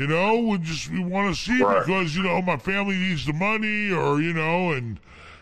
[0.00, 1.84] You know, we just we want to see Right.
[1.84, 5.00] because you know my family needs the money, or you know, and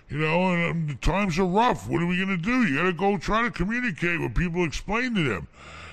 [0.08, 1.86] you know, and um, the times are rough.
[1.86, 2.64] What are we gonna do?
[2.66, 5.48] You gotta go try to communicate with people, explain to them,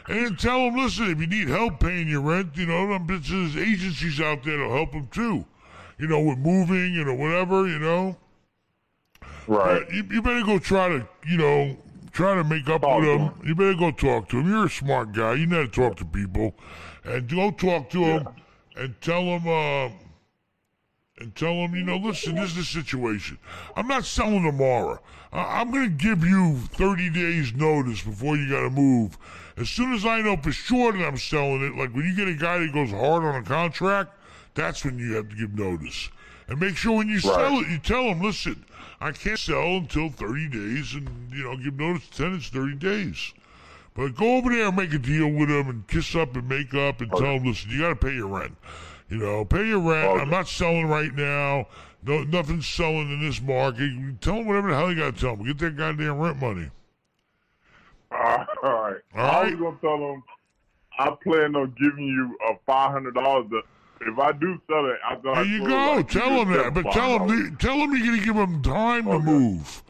[0.07, 3.57] and tell them, listen, if you need help paying your rent, you know, them bitches,
[3.57, 5.43] agencies out there that'll help them too.
[5.97, 8.15] You know, with moving and or whatever, you know.
[9.45, 9.85] Right.
[9.91, 11.75] You, you better go try to, you know,
[12.13, 13.33] try to make up Talk with to him.
[13.43, 14.49] You better go talk to them.
[14.49, 15.33] You're a smart guy.
[15.33, 16.55] You know how to talk to people,
[17.03, 18.27] and go talk to him
[18.75, 19.89] and tell him, uh,
[21.19, 23.37] and tell him, you know, listen, this is the situation.
[23.75, 24.99] I'm not selling tomorrow.
[25.31, 29.17] I- I'm going to give you 30 days notice before you got to move.
[29.55, 32.27] As soon as I know for sure that I'm selling it, like when you get
[32.27, 34.11] a guy that goes hard on a contract,
[34.55, 36.09] that's when you have to give notice.
[36.47, 38.65] And make sure when you sell it, you tell him, listen,
[38.99, 43.33] I can't sell until 30 days, and, you know, give notice to tenants 30 days.
[43.95, 46.73] But go over there and make a deal with them and kiss up and make
[46.73, 48.57] up and tell them, listen, you got to pay your rent.
[49.09, 50.21] You know, pay your rent.
[50.21, 51.67] I'm not selling right now.
[52.05, 53.91] No, nothing's selling in this market.
[54.21, 55.45] Tell them whatever the hell you got to tell them.
[55.45, 56.69] Get that goddamn rent money.
[58.11, 58.47] All right.
[58.63, 59.01] All right.
[59.13, 60.23] I was gonna tell them
[60.99, 63.47] I plan on giving you a five hundred dollars.
[64.01, 66.03] If I do sell it, I thought There you go.
[66.03, 66.73] Tell them that.
[66.73, 69.82] But tell them, tell them you're going to give them time to move.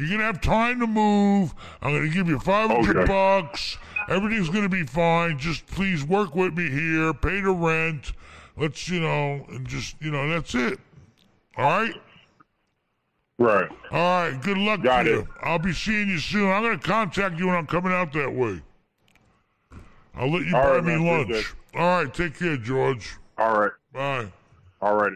[0.00, 1.54] You're going to have time to move.
[1.82, 3.04] I'm going to give you 500 Okay.
[3.06, 3.76] bucks.
[4.08, 5.38] Everything's going to be fine.
[5.38, 7.12] Just please work with me here.
[7.12, 8.12] Pay the rent.
[8.56, 10.78] Let's, you know, and just, you know, that's it.
[11.56, 11.94] All right?
[13.38, 13.68] Right.
[13.90, 13.98] All
[14.30, 14.42] right.
[14.42, 15.12] Good luck Got to it.
[15.12, 15.28] you.
[15.42, 16.50] I'll be seeing you soon.
[16.50, 18.62] I'm going to contact you when I'm coming out that way.
[20.14, 21.06] I'll let you All buy right, me man.
[21.28, 21.54] lunch.
[21.74, 22.12] All right.
[22.12, 23.16] Take care, George.
[23.38, 23.72] All right.
[23.92, 24.32] Bye.
[24.80, 25.12] All right.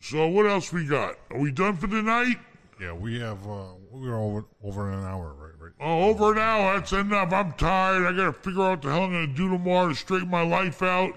[0.00, 1.16] So what else we got?
[1.30, 2.38] Are we done for the night?
[2.80, 5.52] Yeah, we have uh, we're over over an hour, right?
[5.58, 5.72] Right.
[5.78, 6.74] Oh, over an hour.
[6.74, 7.32] That's enough.
[7.32, 8.06] I'm tired.
[8.06, 10.82] I gotta figure out what the hell I'm gonna do tomorrow to straighten my life
[10.82, 11.12] out.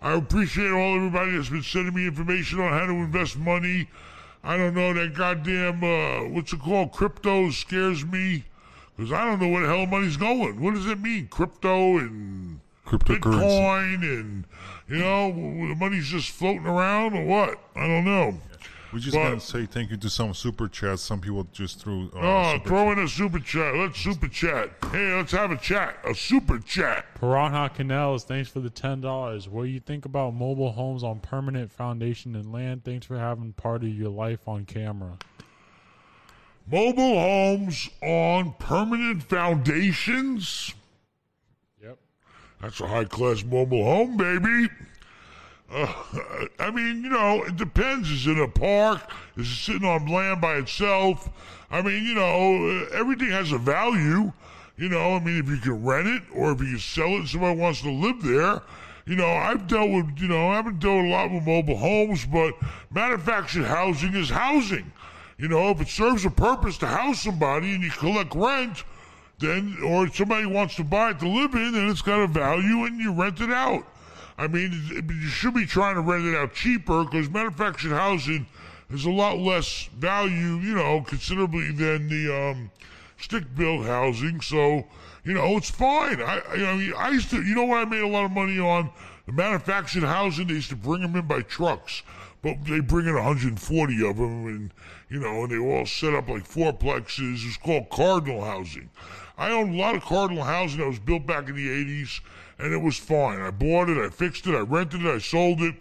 [0.00, 3.88] I appreciate all everybody that's been sending me information on how to invest money.
[4.42, 6.92] I don't know that goddamn uh, what's it called?
[6.92, 8.44] Crypto scares me
[8.96, 10.58] because I don't know where the hell money's going.
[10.60, 11.28] What does it mean?
[11.28, 13.20] Crypto and Cryptocurrency.
[13.20, 14.44] Bitcoin and
[14.88, 17.58] you know the money's just floating around or what?
[17.74, 18.38] I don't know.
[18.92, 21.02] We just But- gotta say thank you to some super chats.
[21.02, 22.08] Some people just threw.
[22.14, 23.74] Uh, Oh, super throw in a super chat.
[23.74, 24.70] Let's super chat.
[24.92, 25.96] Hey, let's have a chat.
[26.08, 27.04] A super chat.
[27.20, 29.48] Piranha Canals, thanks for the ten dollars.
[29.48, 32.84] What do you think about mobile homes on permanent foundation and land?
[32.84, 35.18] Thanks for having part of your life on camera.
[36.70, 40.74] Mobile homes on permanent foundations.
[42.60, 44.68] That's a high class mobile home, baby.
[45.70, 45.92] Uh,
[46.58, 48.10] I mean, you know, it depends.
[48.10, 49.10] Is it a park?
[49.36, 51.28] Is it sitting on land by itself?
[51.70, 54.32] I mean, you know, uh, everything has a value.
[54.76, 57.26] You know, I mean, if you can rent it or if you can sell it
[57.26, 58.62] somebody wants to live there.
[59.06, 62.26] You know, I've dealt with, you know, I haven't dealt a lot with mobile homes,
[62.26, 62.54] but
[62.90, 64.92] manufactured housing is housing.
[65.38, 68.84] You know, if it serves a purpose to house somebody and you collect rent,
[69.38, 72.84] then or somebody wants to buy it to live in, then it's got a value
[72.84, 73.86] and you rent it out.
[74.38, 74.72] I mean,
[75.08, 78.46] you should be trying to rent it out cheaper because manufactured housing
[78.90, 82.70] is a lot less value, you know, considerably than the um,
[83.18, 84.40] stick-built housing.
[84.40, 84.86] So,
[85.24, 86.20] you know, it's fine.
[86.20, 88.58] I, I, mean, I used to, you know what I made a lot of money
[88.58, 88.90] on?
[89.26, 92.02] The manufactured housing, they used to bring them in by trucks,
[92.42, 94.74] but they bring in 140 of them, and
[95.08, 97.42] you know, and they all set up like fourplexes.
[97.42, 98.88] It was called Cardinal housing.
[99.38, 102.20] I owned a lot of Cardinal housing that was built back in the 80s,
[102.58, 103.40] and it was fine.
[103.40, 105.74] I bought it, I fixed it, I rented it, I sold it.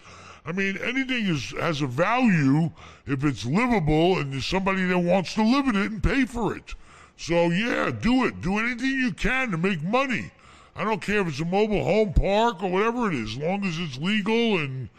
[0.45, 2.69] I mean, anything is has a value
[3.07, 6.55] if it's livable and there's somebody that wants to live in it and pay for
[6.55, 6.75] it.
[7.17, 8.41] So yeah, do it.
[8.41, 10.31] Do anything you can to make money.
[10.75, 13.65] I don't care if it's a mobile home park or whatever it is, as long
[13.65, 14.89] as it's legal and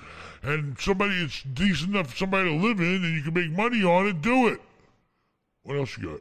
[0.42, 3.84] and somebody it's decent enough for somebody to live in and you can make money
[3.84, 4.60] on it, do it.
[5.62, 6.20] What else you got?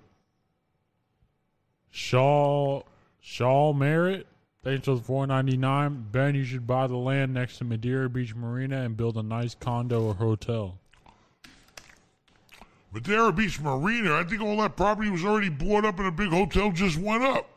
[1.96, 2.82] Shaw
[3.22, 4.28] Shaw Merritt,
[4.66, 6.08] thanks for the four ninety nine.
[6.12, 9.56] Ben, you should buy the land next to Madeira Beach Marina and build a nice
[9.56, 10.78] condo or hotel.
[12.92, 16.32] Madeira Beach Marina, I think all that property was already bought up and a big
[16.32, 17.50] hotel just went up.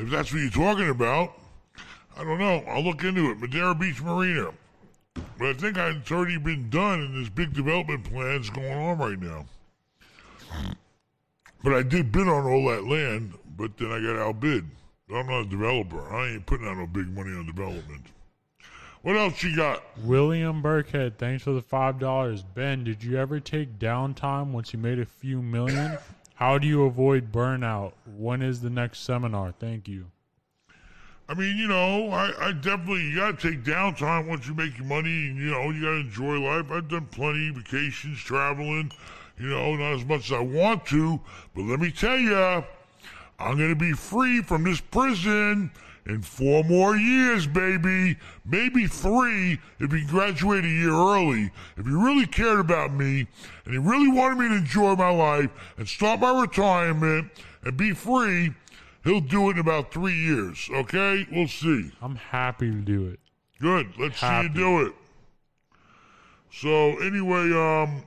[0.00, 1.38] If that's what you're talking about,
[2.18, 2.64] I don't know.
[2.66, 3.38] I'll look into it.
[3.38, 4.50] Madeira Beach Marina.
[5.38, 9.20] But I think it's already been done and there's big development plans going on right
[9.20, 9.46] now.
[11.62, 14.68] But I did bid on all that land, but then I got outbid.
[15.14, 16.12] I'm not a developer.
[16.12, 18.06] I ain't putting out no big money on development.
[19.02, 19.82] What else you got?
[20.04, 22.42] William Burkhead, thanks for the five dollars.
[22.42, 25.98] Ben, did you ever take downtime once you made a few million?
[26.34, 27.92] How do you avoid burnout?
[28.16, 29.52] When is the next seminar?
[29.52, 30.06] Thank you.
[31.28, 34.86] I mean, you know, I, I definitely you gotta take downtime once you make your
[34.86, 36.70] money, and you know, you gotta enjoy life.
[36.70, 38.92] I've done plenty of vacations, traveling.
[39.42, 41.20] You know, not as much as I want to,
[41.52, 42.64] but let me tell you, I'm
[43.58, 45.72] gonna be free from this prison
[46.06, 48.18] in four more years, baby.
[48.44, 51.50] Maybe three if you graduate a year early.
[51.76, 53.26] If you really cared about me
[53.64, 57.32] and you really wanted me to enjoy my life and start my retirement
[57.64, 58.54] and be free,
[59.02, 60.70] he'll do it in about three years.
[60.72, 61.26] Okay?
[61.32, 61.90] We'll see.
[62.00, 63.18] I'm happy to do it.
[63.60, 63.88] Good.
[63.98, 64.46] Let's Happy.
[64.46, 64.92] see you do it.
[66.52, 68.04] So anyway, um,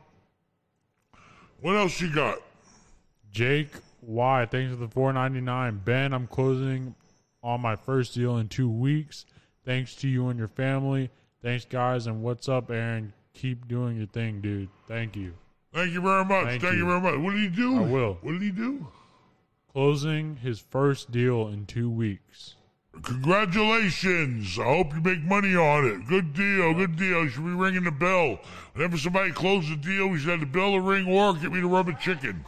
[1.66, 2.38] what else you got?
[3.32, 3.70] Jake
[4.04, 5.82] Y, thanks for the four ninety nine.
[5.84, 6.94] Ben, I'm closing
[7.42, 9.26] on my first deal in two weeks.
[9.66, 11.10] Thanks to you and your family.
[11.42, 13.14] Thanks, guys, and what's up, Aaron?
[13.34, 14.70] Keep doing your thing, dude.
[14.88, 15.34] Thank you.
[15.74, 16.46] Thank you very much.
[16.46, 16.82] Thank Thank, you.
[16.82, 16.86] you.
[16.86, 17.20] very much.
[17.20, 17.78] What did he do?
[17.78, 18.20] I will.
[18.22, 18.88] What did he do?
[19.74, 22.54] Closing his first deal in two weeks.
[23.04, 24.58] Congratulations.
[24.58, 26.08] I hope you make money on it.
[26.08, 26.74] Good deal.
[26.74, 27.24] Good deal.
[27.24, 28.40] You should be ringing the bell.
[28.74, 31.62] Whenever somebody closes a deal, we should have the bell to ring or get me
[31.62, 32.44] the rubber chicken.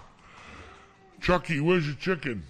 [1.22, 2.44] Chucky, where's your chicken?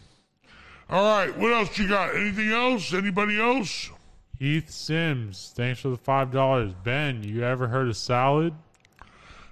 [0.90, 1.38] All right.
[1.38, 2.16] What else you got?
[2.16, 2.94] Anything else?
[2.94, 3.90] Anybody else?
[4.40, 6.72] Heath Sims, thanks for the five dollars.
[6.84, 8.54] Ben, you ever heard of salad?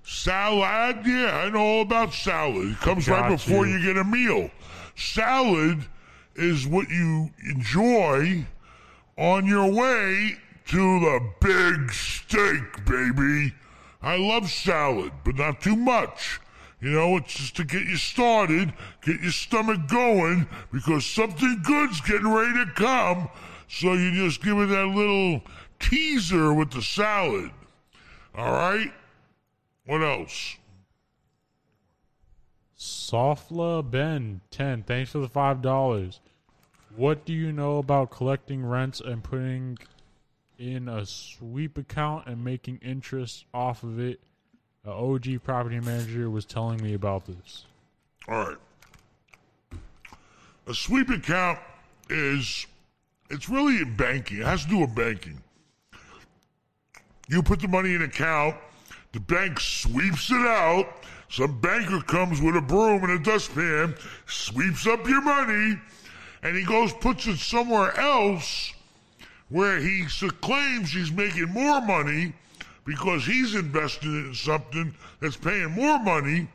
[0.04, 0.98] Salad?
[1.04, 2.74] Yeah, I know all about salad.
[2.74, 3.78] It comes right before you.
[3.78, 4.52] you get a meal.
[4.96, 5.84] Salad
[6.36, 8.46] is what you enjoy
[9.18, 10.38] on your way
[10.68, 13.54] to the big steak, baby.
[14.02, 16.40] I love salad, but not too much.
[16.82, 22.02] You know, it's just to get you started, get your stomach going, because something good's
[22.02, 23.30] getting ready to come.
[23.68, 25.42] So you just give it that little
[25.80, 27.52] teaser with the salad.
[28.36, 28.92] All right?
[29.86, 30.58] What else?
[32.78, 34.84] Softla Ben, 10.
[34.84, 36.20] Thanks for the $5.
[36.96, 39.78] What do you know about collecting rents and putting
[40.58, 44.22] in a sweep account and making interest off of it?
[44.86, 47.66] A OG property manager was telling me about this.
[48.30, 48.58] All right.
[50.68, 51.60] A sweep account
[52.10, 52.66] is,
[53.30, 54.40] it's really in banking.
[54.40, 55.42] It has to do with banking.
[57.28, 58.56] You put the money in an account,
[59.12, 60.88] the bank sweeps it out.
[61.30, 63.96] Some banker comes with a broom and a dustpan,
[64.28, 65.80] sweeps up your money,
[66.46, 68.72] and he goes puts it somewhere else
[69.50, 70.06] where he
[70.42, 72.34] claims he's making more money
[72.86, 76.48] because he's invested in something that's paying more money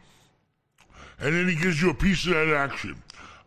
[1.18, 3.02] and then he gives you a piece of that action.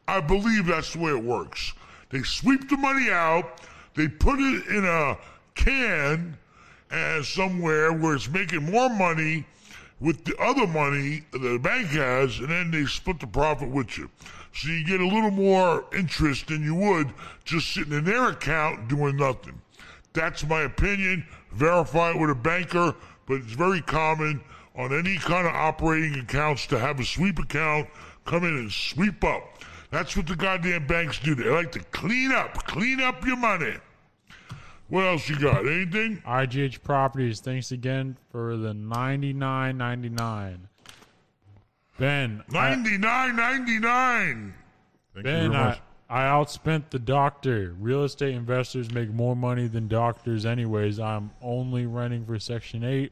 [0.06, 1.72] I believe that's the way it works.
[2.10, 3.62] They sweep the money out,
[3.96, 5.18] they put it in a
[5.56, 6.38] can
[6.92, 9.46] and somewhere where it's making more money
[10.02, 13.98] with the other money that the bank has, and then they split the profit with
[13.98, 14.10] you.
[14.54, 17.14] So you get a little more interest than you would
[17.44, 19.60] just sitting in their account doing nothing.
[20.14, 21.26] That's my opinion.
[21.52, 22.96] Verify it with a banker,
[23.28, 24.42] but it's very common
[24.76, 27.90] on any kind of operating accounts to have a sweep account
[28.26, 29.60] come in and sweep up.
[29.92, 31.36] That's what the goddamn banks do.
[31.36, 33.76] They like to clean up, clean up your money.
[34.90, 35.66] What else you got?
[35.66, 36.22] Anything?
[36.26, 40.68] IGH Properties, thanks again for the ninety nine ninety nine.
[41.98, 44.54] Ben, I, Ninety-nine, ninety-nine.
[45.14, 45.82] Thank you Ben, I, much.
[46.10, 47.76] I outspent the doctor.
[47.80, 51.00] Real estate investors make more money than doctors, anyways.
[51.00, 53.12] I'm only renting for Section 8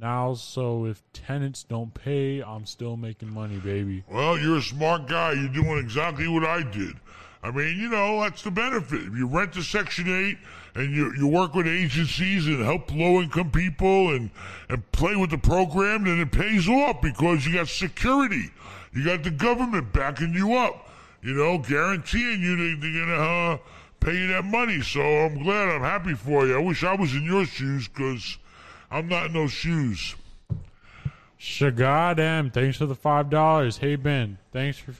[0.00, 4.04] now, so if tenants don't pay, I'm still making money, baby.
[4.08, 5.32] Well, you're a smart guy.
[5.32, 6.94] You're doing exactly what I did.
[7.42, 9.02] I mean, you know, that's the benefit.
[9.02, 10.38] If you rent to Section 8
[10.78, 14.30] and you, you work with agencies and help low income people and,
[14.68, 18.50] and play with the program, then it pays off because you got security.
[18.92, 20.88] You got the government backing you up,
[21.20, 23.58] you know, guaranteeing you they're going to uh,
[23.98, 24.80] pay you that money.
[24.80, 26.56] So I'm glad, I'm happy for you.
[26.56, 28.38] I wish I was in your shoes because
[28.88, 30.14] I'm not in those shoes.
[31.40, 33.78] Shagadam, thanks for the $5.
[33.78, 34.94] Hey, Ben, thanks for,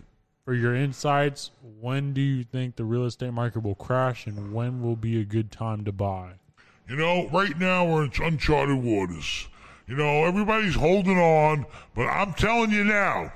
[0.48, 1.50] for your insights.
[1.78, 5.24] When do you think the real estate market will crash, and when will be a
[5.24, 6.36] good time to buy?
[6.88, 9.46] You know, right now we're in uncharted waters.
[9.86, 13.30] You know, everybody's holding on, but I'm telling you now,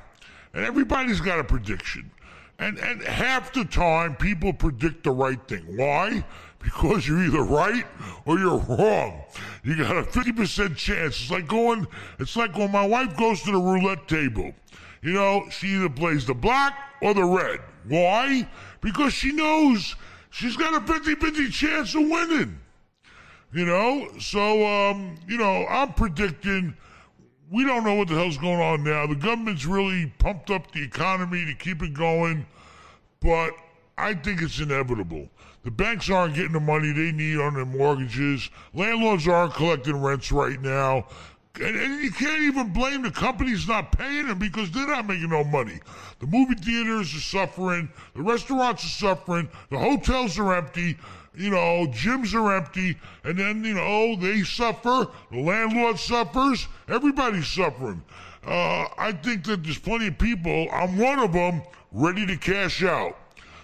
[0.54, 2.10] and everybody's got a prediction.
[2.58, 5.76] And and half the time people predict the right thing.
[5.76, 6.24] Why?
[6.60, 7.84] Because you're either right
[8.24, 9.22] or you're wrong.
[9.64, 11.20] You got a 50% chance.
[11.20, 11.86] It's like going
[12.18, 14.54] it's like when my wife goes to the roulette table.
[15.02, 17.60] You know, she either plays the black or the red.
[17.88, 18.48] Why?
[18.80, 19.96] Because she knows
[20.30, 22.58] she's got a 50-50 chance of winning.
[23.52, 26.74] You know, so um, you know, I'm predicting
[27.50, 29.06] we don't know what the hell's going on now.
[29.06, 32.46] The government's really pumped up the economy to keep it going,
[33.20, 33.50] but
[33.98, 35.28] I think it's inevitable.
[35.62, 38.48] The banks aren't getting the money they need on their mortgages.
[38.72, 41.06] Landlords aren't collecting rents right now.
[41.56, 45.30] And, and you can't even blame the companies not paying them because they're not making
[45.30, 45.80] no money.
[46.20, 47.90] The movie theaters are suffering.
[48.14, 49.48] The restaurants are suffering.
[49.70, 50.96] The hotels are empty.
[51.34, 52.98] You know, gyms are empty.
[53.24, 55.08] And then, you know, they suffer.
[55.30, 56.68] The landlord suffers.
[56.88, 58.02] Everybody's suffering.
[58.46, 62.82] Uh, I think that there's plenty of people, I'm one of them, ready to cash
[62.82, 63.16] out.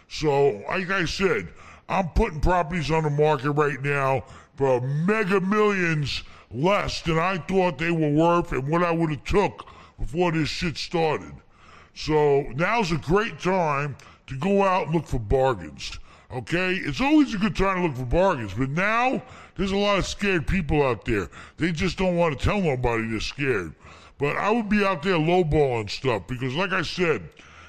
[0.08, 1.48] So, like I said,
[1.88, 4.24] I'm putting properties on the market right now
[4.56, 9.24] for mega millions less than I thought they were worth and what I would have
[9.24, 9.66] took
[9.98, 11.32] before this shit started.
[11.94, 13.96] So now's a great time
[14.28, 15.98] to go out and look for bargains.
[16.32, 16.74] Okay?
[16.74, 19.22] It's always a good time to look for bargains, but now
[19.56, 21.28] there's a lot of scared people out there.
[21.56, 23.74] They just don't want to tell nobody they're scared.
[24.18, 27.28] But I would be out there lowballing stuff because, like I said,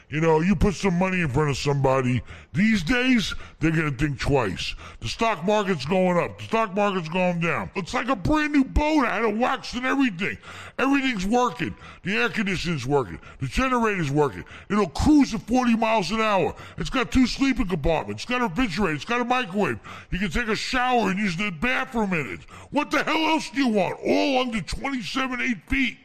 [0.09, 3.97] you know, you put some money in front of somebody, these days, they're going to
[3.97, 4.73] think twice.
[5.01, 6.39] The stock market's going up.
[6.39, 7.69] The stock market's going down.
[7.75, 9.05] It's like a brand new boat.
[9.05, 10.37] I had it waxed and everything.
[10.79, 11.75] Everything's working.
[12.03, 13.19] The air conditioning's working.
[13.39, 14.45] The generator's working.
[14.71, 16.55] It'll cruise at 40 miles an hour.
[16.77, 18.23] It's got two sleeping compartments.
[18.23, 18.95] It's got a refrigerator.
[18.95, 19.79] It's got a microwave.
[20.09, 22.39] You can take a shower and use the bathroom in it.
[22.71, 23.99] What the hell else do you want?
[24.03, 25.97] All under 27, 8 feet.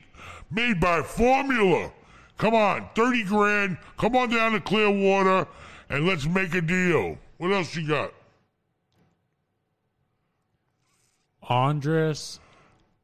[0.51, 1.91] Made by Formula.
[2.39, 3.79] Come on, 30 grand.
[3.97, 5.47] Come on down to Clearwater
[5.89, 7.19] and let's make a deal.
[7.39, 8.13] What else you got?
[11.43, 12.41] Andres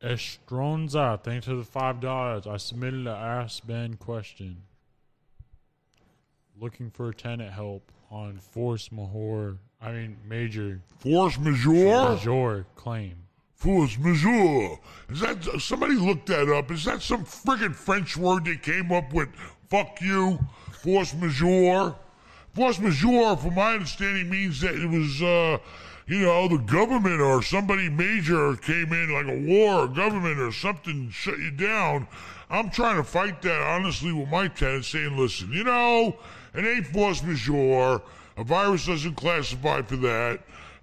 [0.03, 2.47] Estronza, thanks for the five dollars.
[2.47, 4.63] I submitted an Ask Ben question.
[6.59, 9.59] Looking for tenant help on force majeure.
[9.81, 12.11] I mean major Force majeure?
[12.11, 13.17] majeure claim.
[13.61, 14.79] Force majeure.
[15.11, 16.71] Is that somebody looked that up?
[16.71, 19.29] Is that some friggin' French word they came up with?
[19.69, 20.38] Fuck you.
[20.83, 21.95] Force majeure.
[22.55, 25.59] Force majeure, from my understanding, means that it was, uh,
[26.07, 30.52] you know, the government or somebody major came in, like a war or government or
[30.52, 32.09] something, shut you down.
[32.49, 36.17] I'm trying to fight that honestly with my tenants, saying, listen, you know,
[36.55, 38.00] it ain't force majeure.
[38.38, 40.40] A virus doesn't classify for that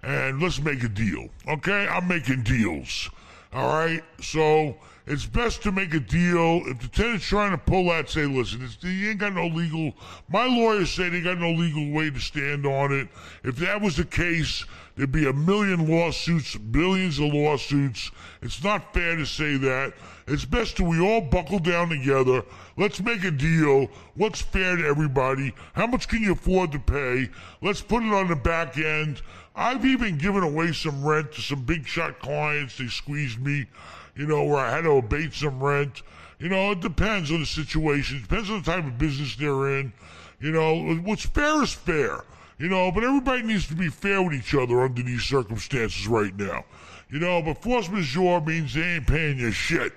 [0.08, 1.28] and let's make a deal.
[1.46, 1.86] Okay?
[1.86, 3.10] I'm making deals.
[3.52, 4.02] All right?
[4.22, 4.74] So
[5.06, 6.62] it's best to make a deal.
[6.64, 9.92] If the tenant's trying to pull that, say, listen, it's, you ain't got no legal.
[10.30, 13.08] My lawyers say they got no legal way to stand on it.
[13.44, 14.64] If that was the case,
[14.96, 18.10] there'd be a million lawsuits, billions of lawsuits.
[18.40, 19.92] It's not fair to say that.
[20.26, 22.42] It's best that we all buckle down together.
[22.78, 23.88] Let's make a deal.
[24.14, 25.54] What's fair to everybody?
[25.74, 27.28] How much can you afford to pay?
[27.60, 29.20] Let's put it on the back end.
[29.58, 32.78] I've even given away some rent to some big shot clients.
[32.78, 33.66] They squeezed me,
[34.14, 36.02] you know, where I had to abate some rent.
[36.38, 38.18] You know, it depends on the situation.
[38.18, 39.92] It depends on the type of business they're in.
[40.40, 42.22] You know, what's fair is fair.
[42.58, 46.36] You know, but everybody needs to be fair with each other under these circumstances right
[46.36, 46.64] now.
[47.10, 49.92] You know, but force majeure means they ain't paying you shit.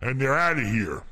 [0.00, 1.04] And they're out of here.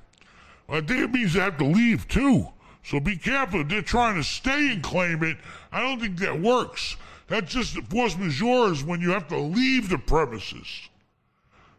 [0.69, 2.49] I think it means they have to leave too.
[2.83, 3.61] So be careful.
[3.61, 5.37] If they're trying to stay and claim it,
[5.71, 6.97] I don't think that works.
[7.29, 10.89] That's just the force majeure is when you have to leave the premises.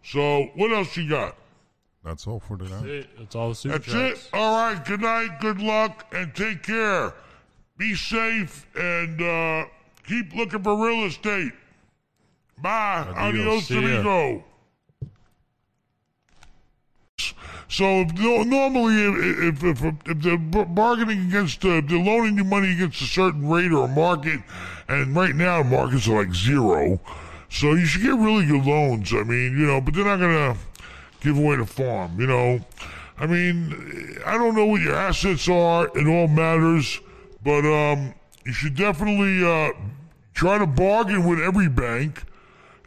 [0.03, 1.35] So what else you got?
[2.03, 2.97] That's all for That's today.
[2.99, 3.09] it.
[3.17, 4.25] That's all the super That's chats.
[4.27, 4.33] it.
[4.33, 4.83] All right.
[4.85, 5.39] Good night.
[5.41, 7.13] Good luck, and take care.
[7.77, 9.65] Be safe and uh,
[10.07, 11.51] keep looking for real estate.
[12.61, 13.05] Bye.
[13.15, 13.17] Adios.
[13.17, 13.79] Adios, See ya.
[13.99, 14.43] amigo.
[17.69, 18.95] So if, no, normally,
[19.47, 23.71] if, if, if, they're bargaining against, uh, they're loaning you money against a certain rate
[23.71, 24.41] or a market,
[24.87, 26.99] and right now markets are like zero,
[27.51, 29.13] so you should get really good loans.
[29.13, 30.57] I mean, you know, but they're not gonna
[31.21, 32.19] give away the farm.
[32.19, 32.59] You know,
[33.19, 35.95] I mean, I don't know what your assets are.
[35.95, 36.99] It all matters,
[37.43, 39.73] but um, you should definitely uh,
[40.33, 42.23] try to bargain with every bank.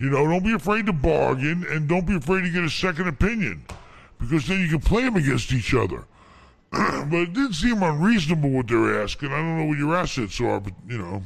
[0.01, 3.07] You know, don't be afraid to bargain, and don't be afraid to get a second
[3.07, 3.65] opinion,
[4.23, 6.05] because then you can play them against each other.
[6.71, 9.31] but it didn't seem unreasonable what they're asking.
[9.33, 11.23] I don't know what your assets are, but you know.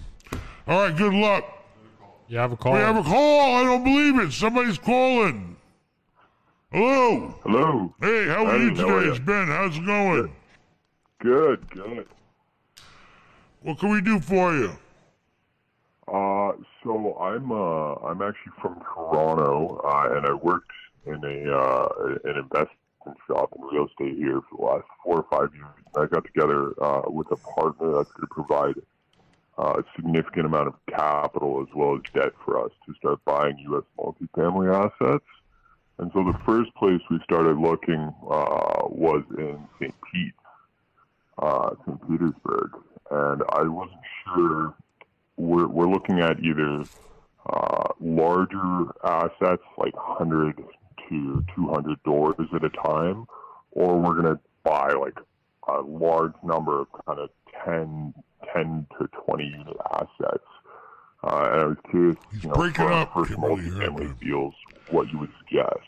[0.66, 1.44] All right, good luck.
[2.28, 2.72] You have a call.
[2.72, 3.54] We have a call.
[3.56, 4.32] I don't believe it.
[4.32, 5.56] Somebody's calling.
[6.72, 7.34] Hello.
[7.44, 7.94] Hello.
[8.00, 9.06] Hey, how are Hey, you how are today?
[9.06, 9.10] ya?
[9.12, 9.46] It's Ben.
[9.46, 10.32] How's it going?
[11.20, 12.06] Good, good.
[13.62, 14.72] What can we do for you?
[16.08, 16.52] Uh,
[16.84, 20.70] so I'm uh I'm actually from Toronto, uh, and I worked
[21.04, 21.88] in a uh
[22.24, 22.70] an investment
[23.26, 25.66] shop in real estate here for the last four or five years.
[25.96, 28.74] I got together uh, with a partner that's going to provide
[29.58, 33.58] uh, a significant amount of capital as well as debt for us to start buying
[33.70, 33.84] U.S.
[33.98, 35.24] multifamily assets.
[35.98, 39.94] And so the first place we started looking uh, was in St.
[40.12, 40.34] Pete,
[41.38, 42.08] uh, St.
[42.08, 42.70] Petersburg,
[43.10, 44.74] and I wasn't sure
[45.36, 46.84] we're we're looking at either
[47.48, 50.62] uh, larger assets like 100
[51.08, 53.26] to 200 doors at a time,
[53.72, 55.18] or we're going to buy like
[55.68, 57.30] a large number of kind of
[57.64, 58.14] 10,
[58.52, 60.44] 10 to 20 unit assets.
[61.24, 63.14] Uh, and I was curious, He's you know, breaking for up.
[63.14, 64.54] first Can't really hear multifamily deals,
[64.90, 65.86] what you would suggest.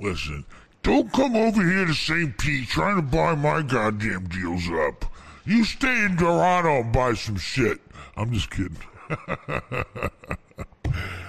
[0.00, 0.44] Listen,
[0.82, 2.36] don't come over here to St.
[2.38, 5.04] Pete trying to buy my goddamn deals up.
[5.44, 7.80] You stay in Toronto and buy some shit.
[8.16, 8.78] I'm just kidding.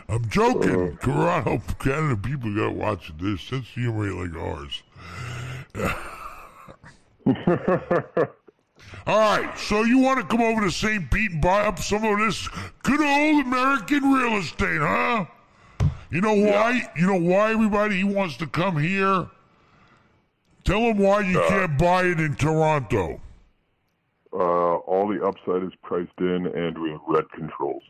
[0.07, 0.97] I'm joking.
[0.97, 3.41] Toronto, Canada people got watching this.
[3.41, 4.83] Sense of humor like ours.
[9.07, 11.09] All right, so you want to come over to St.
[11.09, 12.47] Pete and buy up some of this
[12.83, 15.25] good old American real estate, huh?
[16.11, 16.89] You know why?
[16.95, 19.27] You know why everybody wants to come here?
[20.63, 23.21] Tell them why you can't buy it in Toronto.
[24.33, 27.83] Uh, all the upside is priced in, and we have red controls.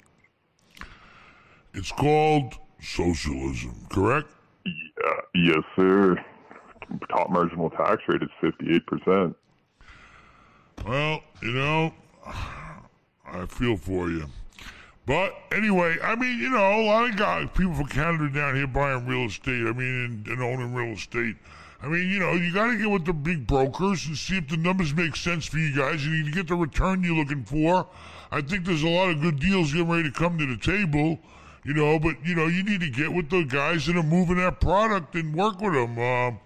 [1.75, 4.29] It's called socialism, correct?
[4.65, 4.72] Yeah,
[5.36, 6.24] yes, sir.
[7.10, 9.36] Top marginal tax rate is 58%.
[10.88, 11.94] Well, you know,
[12.25, 14.25] I feel for you.
[15.05, 18.67] But anyway, I mean, you know, a lot of guys, people from Canada down here
[18.67, 19.67] buying real estate.
[19.67, 21.36] I mean, and, and owning real estate.
[21.82, 24.48] I mean, you know, you got to get with the big brokers and see if
[24.48, 26.05] the numbers make sense for you guys.
[26.05, 27.88] You need to get the return you're looking for.
[28.32, 31.20] I think there's a lot of good deals getting ready to come to the table.
[31.65, 34.38] You know, but you know, you need to get with the guys that are moving
[34.38, 35.98] that product and work with them.
[35.98, 36.39] Um,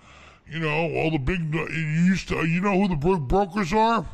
[0.50, 1.54] you know, all the big.
[1.54, 2.46] You used to.
[2.48, 4.08] You know who the bro- brokers are?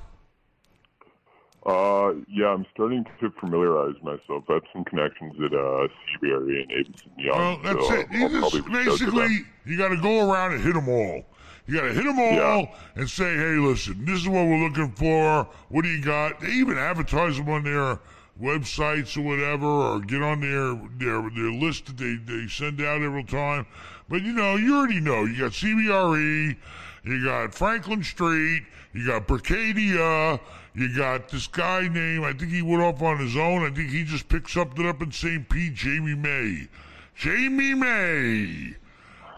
[1.66, 4.44] Uh, yeah, I'm starting to familiarize myself.
[4.50, 5.88] I have some connections at uh,
[6.22, 7.38] CBRE and Avison Young.
[7.38, 8.08] Well, that's so it.
[8.12, 9.14] I'll You just probably reach out to them.
[9.16, 11.24] basically you got to go around and hit them all.
[11.68, 12.66] You got to hit them all Yeah.
[12.96, 15.48] and say, "Hey, listen, this is what we're looking for.
[15.70, 18.00] What do you got?" They even advertise them on their
[18.42, 23.02] websites or whatever, or get on their their their list that they they send out
[23.02, 23.66] every time.
[24.10, 25.24] But you know, you already know.
[25.26, 26.56] You got CBRE,
[27.04, 30.40] you got Franklin Street, you got Berkadia.
[30.78, 33.64] You got this guy named, I think he went off on his own.
[33.64, 35.48] I think he just picked something up in St.
[35.48, 36.68] Pete, Jamie May.
[37.16, 38.76] Jamie May.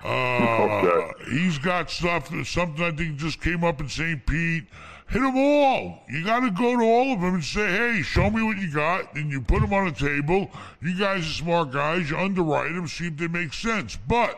[0.03, 0.07] Uh,
[0.83, 1.31] Okay.
[1.31, 4.23] he's got stuff, something I think just came up in St.
[4.25, 4.65] Pete.
[5.09, 6.03] Hit them all.
[6.09, 8.69] You got to go to all of them and say, hey, show me what you
[8.69, 9.15] got.
[9.15, 10.51] And you put them on a table.
[10.81, 12.09] You guys are smart guys.
[12.09, 13.97] You underwrite them, see if they make sense.
[14.07, 14.31] But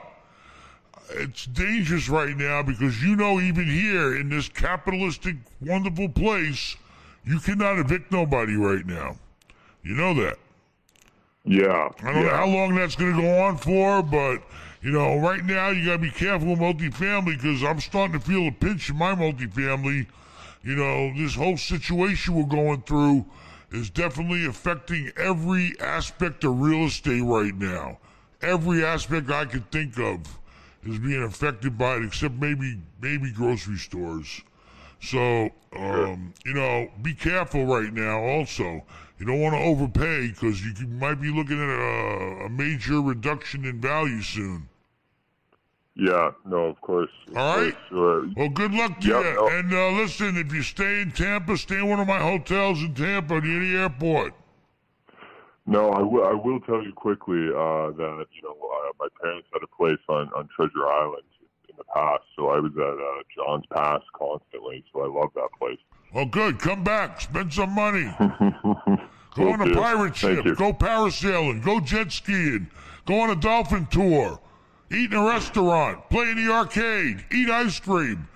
[0.96, 6.76] uh, it's dangerous right now because you know, even here in this capitalistic, wonderful place,
[7.26, 9.18] you cannot evict nobody right now.
[9.82, 10.38] You know that.
[11.46, 11.90] Yeah.
[12.04, 14.44] I don't know how long that's going to go on for, but
[14.84, 18.26] you know, right now you got to be careful with multifamily because I'm starting to
[18.26, 20.06] feel a pinch in my multifamily.
[20.64, 23.26] You know, this whole situation we're going through
[23.72, 28.00] is definitely affecting every aspect of real estate right now.
[28.42, 30.22] Every aspect I could think of
[30.84, 34.42] is being affected by it, except maybe maybe grocery stores.
[35.02, 38.20] So, um, you know, be careful right now.
[38.22, 38.84] Also,
[39.18, 43.66] you don't want to overpay because you might be looking at a, a major reduction
[43.66, 44.69] in value soon.
[46.00, 47.10] Yeah, no, of course.
[47.28, 47.76] Of All right.
[47.90, 48.28] course.
[48.30, 49.36] Uh, Well, good luck to Yeah, you.
[49.36, 49.48] no.
[49.50, 52.94] And uh, listen, if you stay in Tampa, stay in one of my hotels in
[52.94, 54.34] Tampa near the airport.
[55.66, 56.24] no, I will.
[56.26, 60.00] I will tell you quickly uh, that you know uh, my parents had a place
[60.08, 61.24] on on Treasure Island
[61.70, 64.84] in the past, so I was at uh, John's Pass constantly.
[64.94, 65.80] So I love that place.
[66.14, 66.60] Well, good.
[66.60, 67.20] Come back.
[67.22, 68.06] Spend some money.
[69.36, 70.44] Go on a pirate ship.
[70.56, 71.64] Go parasailing.
[71.64, 72.68] Go jet skiing.
[73.06, 74.40] Go on a dolphin tour.
[74.92, 76.10] Eat in a restaurant.
[76.10, 77.24] Play in the arcade.
[77.32, 78.28] Eat ice cream.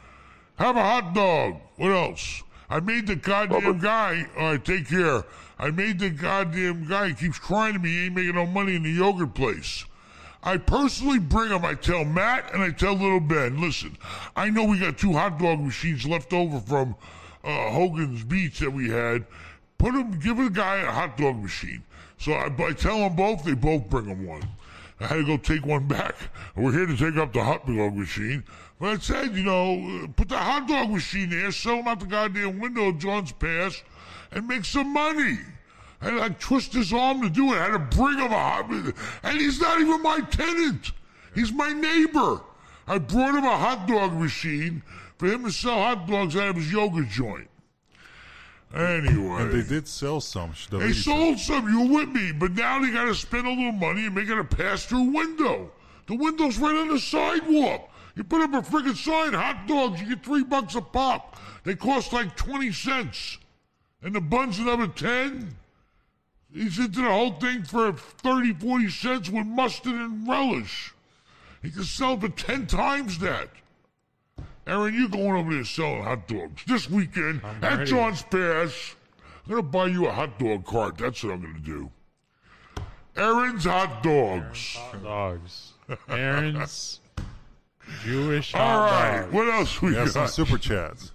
[0.57, 1.59] Have a hot dog.
[1.77, 2.43] What else?
[2.69, 3.81] I made the goddamn Robert.
[3.81, 4.27] guy.
[4.37, 5.23] All right, take care.
[5.57, 7.09] I made the goddamn guy.
[7.09, 7.89] He keeps crying to me.
[7.89, 9.85] He ain't making no money in the yogurt place.
[10.43, 11.63] I personally bring him.
[11.63, 13.97] I tell Matt and I tell little Ben, listen,
[14.35, 16.95] I know we got two hot dog machines left over from
[17.43, 19.25] uh, Hogan's Beach that we had.
[19.77, 21.83] Put him, give the guy a hot dog machine.
[22.17, 24.43] So I, I tell them both, they both bring him one.
[25.03, 26.15] I had to go take one back.
[26.55, 28.41] We're here to take up the hot dog machine.
[28.79, 32.05] But I said, you know, put the hot dog machine there, sell them out the
[32.05, 33.83] goddamn window of John's Pass,
[34.31, 35.39] and make some money.
[36.01, 37.57] I had to like twist his arm to do it.
[37.57, 38.95] I had to bring him a hot, dog.
[39.23, 40.91] and he's not even my tenant.
[41.35, 42.39] He's my neighbor.
[42.87, 44.83] I brought him a hot dog machine
[45.17, 47.49] for him to sell hot dogs out of his yoga joint.
[48.73, 50.53] Anyway, And they did sell some.
[50.71, 51.69] The they sold some.
[51.69, 54.37] You with me, but now they got to spend a little money and make it
[54.37, 55.71] a pass-through window.
[56.07, 57.89] The window's right on the sidewalk.
[58.15, 60.01] You put up a friggin' sign, hot dogs.
[60.01, 61.37] You get three bucks a pop.
[61.63, 63.37] They cost like twenty cents,
[64.01, 65.55] and the buns another ten.
[66.53, 70.93] He's into the whole thing for 30, 40 cents with mustard and relish.
[71.63, 73.49] He can sell for 10 times that.
[74.65, 77.91] Aaron, you going over there selling hot dogs this weekend at ready.
[77.91, 78.95] John's Pass.
[79.45, 80.97] I'm going to buy you a hot dog cart.
[80.97, 81.91] That's what I'm going to do.
[83.15, 84.75] Aaron's Hot Dogs.
[84.75, 85.73] Hot dogs.
[86.09, 86.99] Aaron's
[88.03, 89.21] Jewish All hot right.
[89.21, 89.33] dogs.
[89.33, 90.29] What else we We have some got?
[90.31, 91.11] super chats.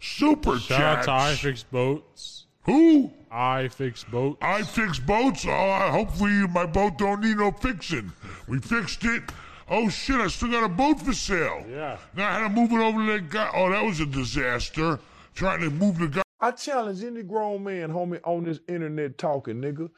[0.00, 1.06] Super Shout out chats.
[1.06, 2.46] to I Fix Boats.
[2.62, 3.10] Who?
[3.30, 4.38] I Fix Boats.
[4.40, 5.44] I fix boats.
[5.46, 8.12] Oh, I- hopefully my boat don't need no fixing.
[8.48, 9.22] We fixed it.
[9.68, 10.20] Oh shit!
[10.20, 11.64] I still got a boat for sale.
[11.68, 11.98] Yeah.
[12.14, 13.50] Now I had to move it over to that guy.
[13.52, 15.00] Oh, that was a disaster.
[15.34, 16.22] Trying to move the guy.
[16.40, 19.90] I challenge any grown man, homie, on this internet talking, nigga.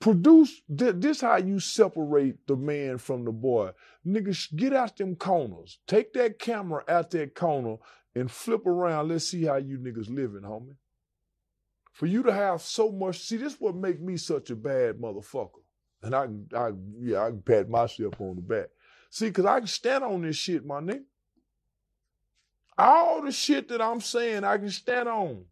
[0.00, 3.70] Produce thi- this how you separate the man from the boy.
[4.06, 5.78] Nigga, sh- get out them corners.
[5.86, 7.76] Take that camera out that corner
[8.14, 9.08] and flip around.
[9.08, 10.76] Let's see how you niggas living, homie.
[11.92, 15.60] For you to have so much, see, this what make me such a bad motherfucker.
[16.02, 18.68] And I can, I, yeah, I can pat myself on the back.
[19.12, 21.04] See, cause I can stand on this shit, my nigga.
[22.78, 25.44] All the shit that I'm saying, I can stand on.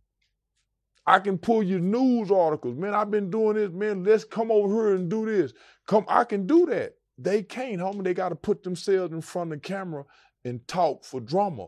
[1.06, 2.78] I can pull you news articles.
[2.78, 3.70] Man, I've been doing this.
[3.70, 5.52] Man, let's come over here and do this.
[5.86, 6.94] Come, I can do that.
[7.18, 8.02] They can't, homie.
[8.02, 10.06] They got to put themselves in front of the camera
[10.46, 11.66] and talk for drama.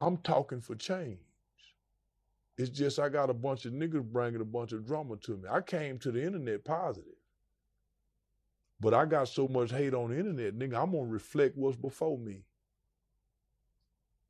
[0.00, 1.18] I'm talking for change.
[2.56, 5.50] It's just I got a bunch of niggas bringing a bunch of drama to me.
[5.50, 7.13] I came to the internet positive.
[8.80, 12.18] But I got so much hate on the internet, nigga, I'm gonna reflect what's before
[12.18, 12.42] me.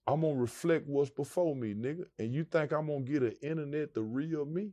[0.06, 2.04] I'm gonna reflect what's before me, nigga.
[2.18, 4.72] And you think I'm gonna get an internet the real me?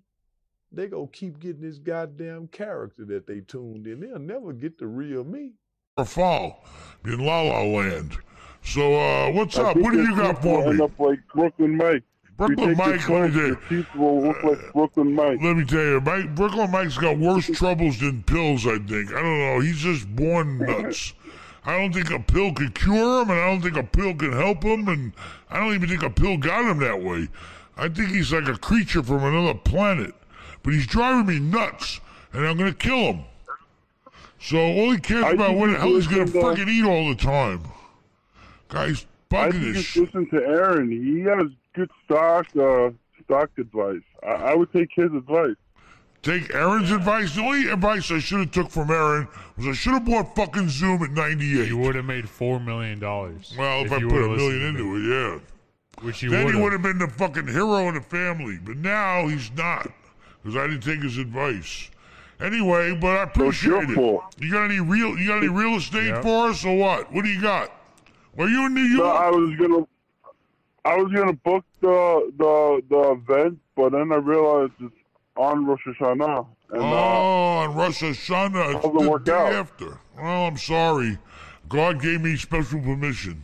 [0.72, 4.02] They gonna keep getting this goddamn character that they tuned in.
[4.02, 5.54] They'll never get the real me.
[5.98, 6.64] Or fall
[7.06, 8.18] in La La Land.
[8.64, 9.78] So uh, what's I up?
[9.78, 10.82] What do you got shit will for end me?
[10.82, 12.04] up like Brooklyn Mike.
[12.48, 13.86] Brooklyn Mike, let me tell you.
[13.96, 15.40] will look like Brooklyn Mike.
[15.42, 19.12] Let me tell you, Mike, Brooklyn Mike's got worse troubles than pills, I think.
[19.12, 19.60] I don't know.
[19.60, 21.14] He's just born nuts.
[21.64, 24.34] I don't think a pill could cure him, and I don't think a pill can
[24.34, 25.14] help him, and
[25.50, 27.28] I don't even think a pill got him that way.
[27.78, 30.16] I think he's like a creature from another planet.
[30.64, 32.00] But he's driving me nuts,
[32.34, 33.26] and I'm going to kill him.
[34.40, 36.70] So all he cares I about what the hell he's going to should, uh, freaking
[36.70, 37.62] eat all the time.
[38.70, 40.04] Guy's I bugging this shit.
[40.04, 40.90] listen to Aaron.
[40.90, 42.92] He has good stock uh,
[43.24, 44.02] stock advice.
[44.24, 45.56] I, I would take his advice.
[46.22, 47.34] Take Aaron's advice.
[47.34, 50.70] The only advice I should have took from Aaron was I should have bought fucking
[50.70, 51.68] Zoom at 98.
[51.68, 53.56] You would have made four million dollars.
[53.58, 55.40] Well, if, I put a million into it, yeah.
[56.06, 56.84] which you then would he would have.
[56.84, 58.60] have been the fucking hero of the family.
[58.64, 59.88] But now he's not
[60.44, 61.90] because I didn't take his advice.
[62.40, 63.96] Anyway, but I So it's your appreciate it.
[63.96, 64.36] fault.
[64.40, 65.18] You got any real?
[65.18, 66.22] You got any real estate Yeah.
[66.22, 67.12] for us or what?
[67.12, 67.72] What do you got?
[68.36, 69.00] Were you in New York?
[69.00, 69.22] No, York?
[69.22, 69.88] I was gonna,
[70.84, 74.94] I was gonna book the the the event, but then I realized it's
[75.38, 79.54] on Rosh Hashanah, and oh, uh, on Rosh Hashanah, it's the work day out?
[79.54, 80.00] after.
[80.18, 81.18] Well, I'm sorry.
[81.70, 83.44] God gave me special permission.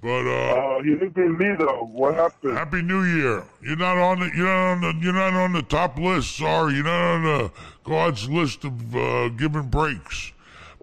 [0.00, 1.88] But uh, uh, he didn't give me though.
[1.92, 2.56] What happened?
[2.56, 3.44] Happy New Year.
[3.62, 6.36] You're not on the you're not on the you're not on the top list.
[6.36, 7.52] Sorry, you're not on the
[7.84, 10.32] God's list of uh, giving breaks.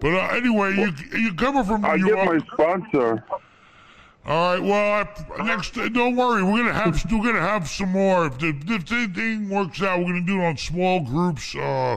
[0.00, 2.26] But uh, anyway, you you coming from I New get York?
[2.26, 3.24] my sponsor.
[4.26, 4.62] All right.
[4.62, 5.06] Well,
[5.38, 6.42] I, next don't worry.
[6.42, 8.26] We're gonna have we're gonna have some more.
[8.26, 11.96] If the if the thing works out, we're gonna do it on small groups uh,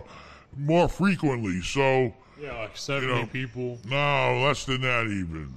[0.58, 1.62] more frequently.
[1.62, 3.26] So Yeah, like seventy know.
[3.28, 3.78] people.
[3.86, 5.54] no, less than that even.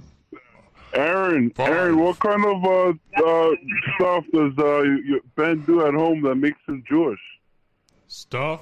[0.93, 1.69] Aaron, Five.
[1.69, 2.89] Aaron, what kind of uh,
[3.23, 3.55] uh,
[3.95, 7.19] stuff does uh, you- Ben do at home that makes him Jewish?
[8.07, 8.61] Stuff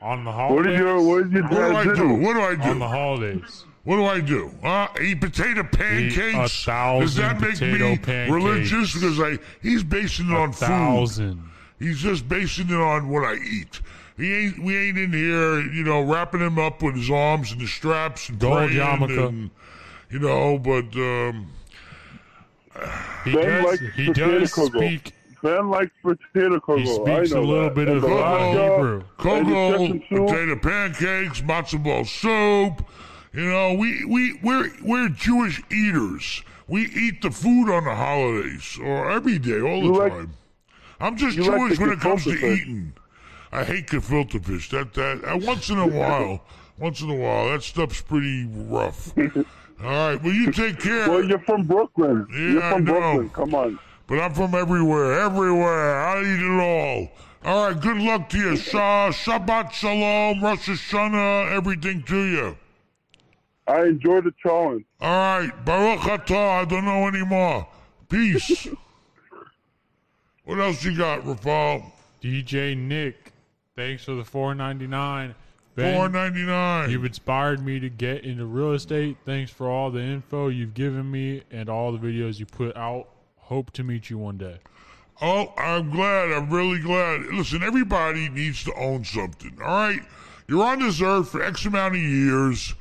[0.00, 0.72] on the What holidays.
[0.72, 2.14] did your What did your What do I dad do?
[2.14, 3.64] What do I do on the holidays.
[3.84, 4.52] What do I do?
[4.62, 6.64] Uh, eat potato pancakes.
[6.64, 8.30] thousand Does that make potato me pancakes.
[8.32, 8.94] religious?
[8.94, 10.66] Because I he's basing it on food.
[10.66, 11.42] Thousand.
[11.78, 13.80] He's just basing it on what I eat.
[14.18, 14.62] He ain't.
[14.62, 18.28] We ain't in here, you know, wrapping him up with his arms and the straps
[18.28, 19.28] and Gold praying yarmulke.
[19.28, 19.50] and,
[20.10, 20.58] you know.
[20.58, 21.46] But um,
[23.24, 23.64] He Ben does.
[23.80, 24.76] likes He does kugel.
[24.76, 25.12] speak.
[25.42, 26.78] Ben likes potato kugel.
[26.80, 27.74] He speaks I know a little that.
[27.74, 28.96] bit And of the uh, Hebrew.
[29.00, 32.84] and Kogo, potato pancakes, matzo ball soup.
[33.32, 36.42] You know, we we we're we're Jewish eaters.
[36.66, 40.32] We eat the food on the holidays or every day, all You the like- time.
[41.00, 42.60] I'm just you like Jewish when it comes to fish.
[42.62, 42.92] eating.
[43.52, 44.68] I hate gefilte fish.
[44.70, 46.44] That that uh, once in a while,
[46.78, 49.16] once in a while, that stuff's pretty rough.
[49.16, 51.08] All right, well you take care.
[51.08, 52.26] Well, you're from Brooklyn.
[52.30, 52.92] you're Yeah, I from know.
[52.92, 53.30] Brooklyn.
[53.30, 53.78] Come on.
[54.08, 56.00] But I'm from everywhere, everywhere.
[56.00, 57.08] I eat it all.
[57.44, 58.52] All right, good luck to you.
[58.52, 62.56] Shabbat Shalom, Rosh Hashanah, everything to you.
[63.70, 64.84] I enjoy the challenge.
[65.00, 67.68] All right, Baruch Atah, I don't know anymore.
[68.08, 68.66] Peace.
[70.44, 71.84] what else you got, Rafal?
[72.20, 73.32] DJ Nick,
[73.76, 75.36] thanks for the four ninety nine.
[75.76, 76.90] Ben, Four ninety nine.
[76.90, 79.16] You've inspired me to get into real estate.
[79.24, 83.08] Thanks for all the info you've given me and all the videos you put out.
[83.36, 84.58] Hope to meet you one day.
[85.22, 86.32] Oh, I'm glad.
[86.32, 87.26] I'm really glad.
[87.26, 89.56] Listen, everybody needs to own something.
[89.62, 90.00] All right,
[90.48, 92.74] you're on this earth for X amount of years.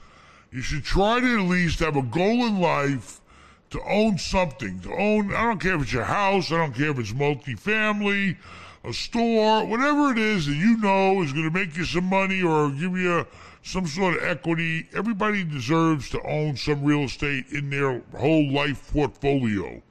[0.52, 3.22] You should try to at least have a goal in life
[3.70, 4.80] to own something.
[4.82, 5.34] To own.
[5.34, 6.52] I don't care if it's your house.
[6.52, 8.38] I don't care if it's multifamily,
[8.84, 12.42] a store, whatever it is that you know is going to make you some money
[12.42, 13.28] or give you
[13.62, 14.88] some sort of equity.
[14.94, 19.82] Everybody deserves to own some real estate in their whole life portfolio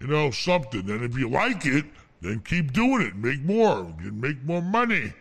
[0.00, 0.88] you know, something.
[0.90, 1.84] And if you like it,
[2.20, 3.14] then keep doing it.
[3.16, 3.94] Make more.
[4.02, 5.12] You make more money.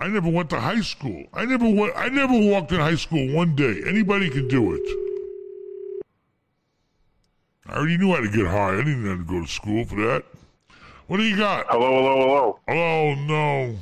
[0.00, 1.26] I never went to high school.
[1.34, 1.92] I never went.
[1.94, 3.82] I never walked in high school one day.
[3.86, 4.80] Anybody can do it.
[7.66, 8.72] I already knew how to get high.
[8.72, 10.24] I didn't have to go to school for that.
[11.06, 11.66] What do you got?
[11.68, 12.58] Hello, hello, hello.
[12.68, 13.76] Oh no!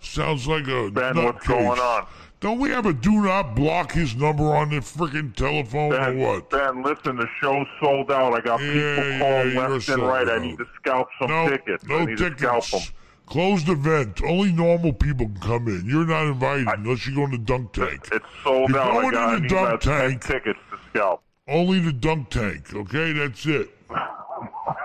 [0.00, 1.48] Sounds like a Ben, what's nutcase.
[1.48, 2.06] going on?
[2.38, 6.34] Don't we have a do not block his number on the freaking telephone Ben, or
[6.34, 6.50] what?
[6.50, 8.32] Ben, listen, the show's sold out.
[8.34, 10.28] I got Yeah, people calling you're left and right.
[10.28, 11.84] I need to scalp some no, tickets.
[11.86, 12.80] No I need to scalp them.
[13.26, 14.20] Closed event.
[14.22, 15.84] Only normal people can come in.
[15.86, 18.08] You're not invited unless you go in the dunk tank.
[18.12, 18.90] It's sold You're out.
[18.90, 20.24] I going got I in the dunk tank.
[20.24, 21.22] tickets to scalp.
[21.48, 22.74] Only the dunk tank.
[22.74, 23.70] Okay, that's it.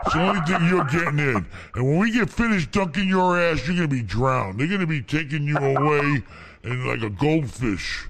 [0.05, 1.45] It's the only thing you're getting in.
[1.75, 4.59] And when we get finished dunking your ass, you're gonna be drowned.
[4.59, 6.23] They're gonna be taking you away
[6.63, 8.07] in like a goldfish.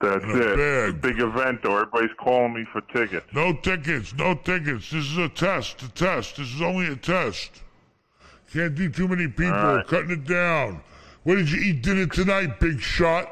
[0.00, 0.56] That's it.
[0.56, 1.00] bag.
[1.00, 1.76] Big event, though.
[1.78, 3.26] Everybody's calling me for tickets.
[3.32, 4.14] No tickets.
[4.14, 4.90] No tickets.
[4.90, 5.82] This is a test.
[5.82, 6.36] A test.
[6.36, 7.62] This is only a test.
[8.52, 9.50] Can't do too many people.
[9.52, 9.86] Right.
[9.86, 10.82] Cutting it down.
[11.24, 13.28] What did you eat dinner tonight, big shot?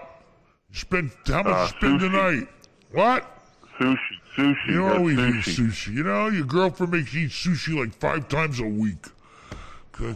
[0.70, 2.48] You spent how much Uh, you spend tonight?
[2.92, 3.38] What?
[3.78, 3.96] Sushi,
[4.37, 4.68] sushi.
[4.68, 5.38] You always sushi.
[5.38, 5.94] eat sushi.
[5.94, 9.04] You know, your girlfriend makes you eat sushi like five times a week.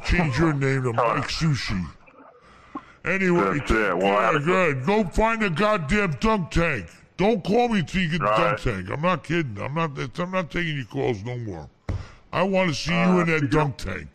[0.07, 1.87] Change your name to Mike Sushi.
[3.05, 3.99] Anyway, That's it.
[3.99, 4.87] Well, yeah, go- good.
[4.87, 6.87] Go find a goddamn dunk tank.
[7.19, 8.89] Don't call me till you get the dunk tank.
[8.91, 9.59] I'm not kidding.
[9.61, 9.91] I'm not.
[10.19, 11.69] I'm not taking your calls no more.
[12.33, 14.09] I want to see Uh, you in that dunk tank.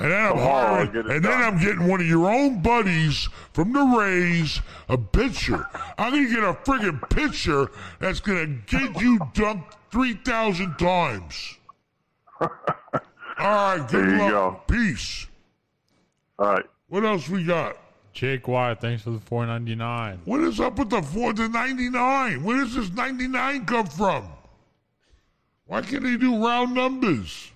[0.00, 1.42] And then I'm Tomorrow I'll hiring, get it and then.
[1.42, 5.66] I'm getting one of your own buddies from the Rays a pitcher.
[5.98, 11.56] I'm gonna get a friggin' pitcher that's gonna get you dunked three thousand times.
[12.40, 12.48] All
[13.38, 14.30] right, good There you luck.
[14.30, 14.60] go.
[14.74, 15.26] Peace.
[16.38, 16.66] All right.
[16.88, 17.76] What else we got?
[18.12, 20.20] Jake Wyatt, thanks for the four ninety nine.
[20.24, 22.42] What is up with the four to ninety nine?
[22.44, 24.28] Where does this ninety nine come from?
[25.66, 27.50] Why can't they do round numbers?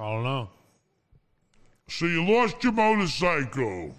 [0.00, 0.48] I don't know.
[1.88, 3.94] So you lost your motorcycle.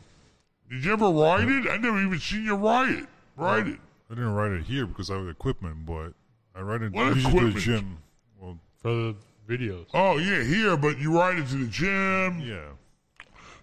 [0.69, 1.69] Did you ever ride it?
[1.69, 3.05] I never even seen you ride it.
[3.35, 3.79] Ride it.
[4.09, 6.13] I didn't ride it here because I have equipment, but
[6.55, 7.53] I ride it What usually to equipment?
[7.55, 7.97] the gym.
[8.39, 9.15] Well, For the
[9.47, 9.85] videos.
[9.93, 12.39] Oh yeah, here, but you ride it to the gym.
[12.41, 12.69] yeah,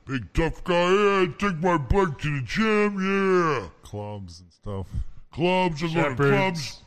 [0.06, 0.92] Big tough guy.
[0.92, 2.98] Yeah, take my bike to the gym.
[3.02, 4.86] Yeah, clubs and stuff.
[5.32, 5.82] clubs.
[5.82, 6.30] I go to Shepherds.
[6.30, 6.82] clubs.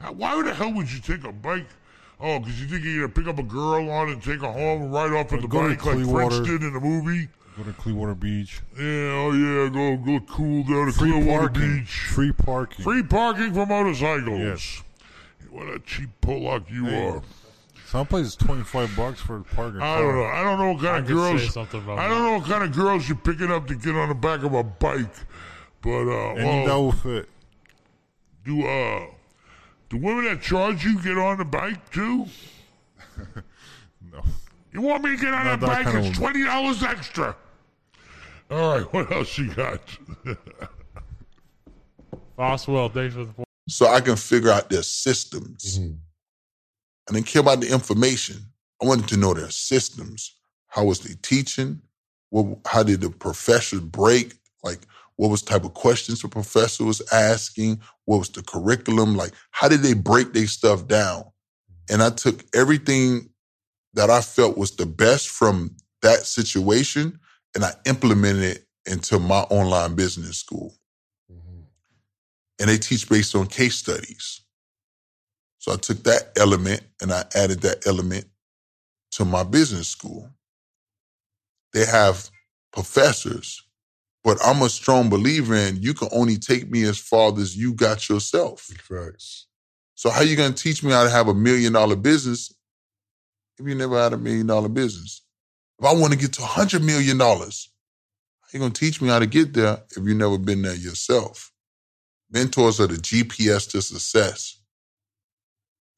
[0.00, 1.66] Uh, Why the hell would you take a bike?
[2.24, 4.82] Oh, because you think you're gonna pick up a girl on and take her home
[4.82, 6.30] and ride off on the Go to bike like Clearwater.
[6.36, 7.28] French did in the movie?
[7.56, 8.60] Go to Clearwater Beach.
[8.78, 11.78] Yeah, oh yeah, go go cool down to Free Clearwater parking.
[11.80, 11.90] Beach.
[12.12, 12.84] Free parking.
[12.84, 14.38] Free parking for motorcycles.
[14.40, 14.82] Yes.
[15.50, 17.22] What a cheap Pollock you Hey, are.
[17.88, 19.82] Some places twenty five bucks for a parking.
[19.82, 20.24] I don't know.
[20.24, 21.56] I don't know what kind I of could girls.
[21.56, 22.08] I don't that.
[22.08, 24.62] know what kind of girls you're picking up to get on the back of a
[24.62, 25.14] bike.
[25.82, 27.28] But uh, Any that well, will fit.
[28.46, 29.06] do uh,
[29.92, 32.26] do women that charge you get on the bike too?
[34.12, 34.22] No.
[34.72, 35.84] You want me to get on Not that that bike?
[35.86, 36.32] kind It's woman.
[36.32, 37.34] twenty dollars extra.
[38.50, 39.80] All right, what else you got?
[42.36, 43.44] Boswell, thanks for the four.
[43.68, 45.78] so I can figure out their systems.
[45.78, 45.94] Mm-hmm.
[47.08, 48.36] I didn't care about the information.
[48.82, 50.34] I wanted to know their systems.
[50.68, 51.80] How was they teaching?
[52.30, 54.34] What, how did the professors break?
[54.62, 54.80] Like,
[55.16, 57.80] what was type of questions the professor was asking?
[58.04, 59.16] What was the curriculum?
[59.16, 61.24] Like, how did they break their stuff down?
[61.90, 63.30] And I took everything
[63.94, 67.18] that I felt was the best from that situation
[67.54, 70.74] and I implemented it into my online business school
[71.30, 71.60] mm-hmm.
[72.58, 74.40] and they teach based on case studies.
[75.58, 78.24] So I took that element and I added that element
[79.12, 80.28] to my business school.
[81.72, 82.28] They have
[82.72, 83.62] professors,
[84.24, 87.74] but I'm a strong believer in you can only take me as far as you
[87.74, 88.60] got yourself.
[88.60, 89.46] Facts.
[89.94, 92.52] So how you gonna teach me how to have a million dollar business
[93.58, 95.22] if you never had a million dollar business?
[95.78, 97.70] If I want to get to a hundred million dollars,
[98.40, 101.52] how you gonna teach me how to get there if you never been there yourself?
[102.30, 104.58] Mentors are the GPS to success.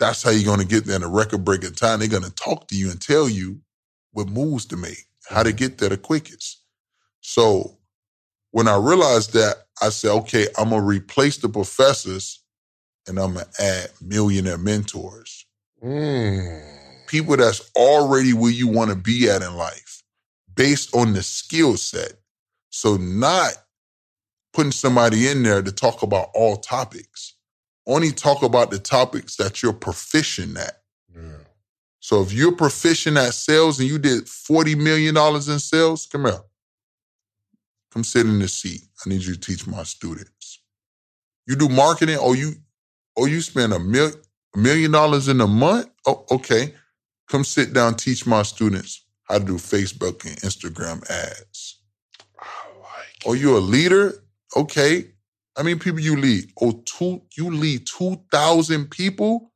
[0.01, 1.99] That's how you're gonna get there in a record breaking time.
[2.01, 3.61] They're gonna talk to you and tell you
[4.13, 5.57] what moves to make, how to mm-hmm.
[5.57, 6.63] get there the quickest.
[7.21, 7.79] So
[8.55, 12.41] when I realized that, I said, okay, I'm gonna replace the professors
[13.09, 15.45] and I'm gonna add millionaire mentors.
[15.83, 16.63] Mm.
[17.09, 20.05] People that's already where you want to be at in life
[20.55, 22.13] based on the skill set.
[22.71, 23.55] So not
[24.53, 27.35] putting somebody in there to talk about all topics.
[27.89, 30.81] Only talk about the topics that you're proficient at.
[31.13, 31.39] Yeah.
[31.99, 36.41] So if you're proficient at sales and you did $40 million in sales, come here.
[37.95, 38.83] Come sit in the seat.
[39.07, 40.63] I need you to teach my students.
[41.47, 42.55] You do marketing or you
[43.17, 44.13] or you spend a mil,
[44.55, 45.89] a million dollars in a month?
[46.07, 46.75] Oh, okay.
[47.31, 51.81] Come sit down, teach my students how to do Facebook and Instagram ads.
[52.41, 52.45] I
[52.81, 54.15] like Oh, you're a leader?
[54.57, 55.07] Okay.
[55.57, 56.53] I mean, people you lead?
[56.61, 59.53] Oh, two, you lead 2,000 people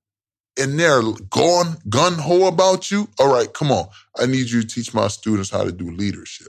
[0.60, 3.08] and they're gone, gun ho about you?
[3.20, 3.88] All right, come on.
[4.18, 6.48] I need you to teach my students how to do leadership.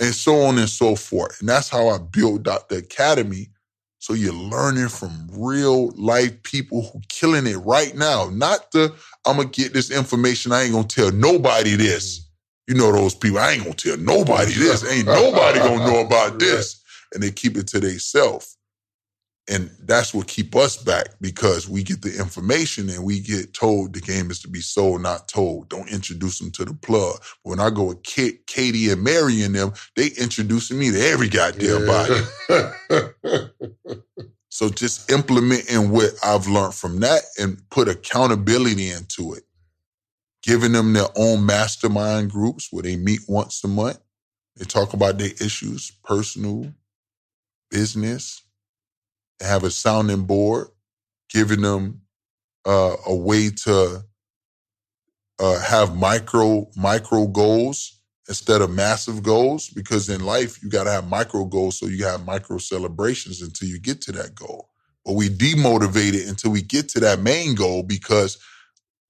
[0.00, 1.40] And so on and so forth.
[1.40, 3.48] And that's how I built out the academy.
[3.98, 8.28] So you're learning from real life people who killing it right now.
[8.30, 10.52] Not the, I'm gonna get this information.
[10.52, 12.18] I ain't gonna tell nobody this.
[12.18, 12.24] Mm.
[12.66, 13.38] You know those people.
[13.38, 14.84] I ain't gonna tell nobody this.
[14.90, 16.82] Ain't nobody gonna know about this.
[17.14, 18.58] And they keep it to themselves.
[19.48, 23.92] And that's what keep us back because we get the information and we get told
[23.92, 25.68] the game is to be sold, not told.
[25.68, 27.22] Don't introduce them to the plug.
[27.42, 31.28] When I go with Ka- Katie and Mary and them, they introducing me to every
[31.28, 32.20] goddamn body.
[34.54, 39.42] So just implementing what I've learned from that and put accountability into it.
[40.44, 43.98] Giving them their own mastermind groups where they meet once a month.
[44.56, 46.72] They talk about their issues, personal,
[47.68, 48.43] business.
[49.42, 50.68] Have a sounding board,
[51.30, 52.02] giving them
[52.66, 54.04] uh, a way to
[55.40, 59.70] uh, have micro micro goals instead of massive goals.
[59.70, 63.68] Because in life, you got to have micro goals so you have micro celebrations until
[63.68, 64.70] you get to that goal.
[65.04, 68.38] But we demotivated until we get to that main goal because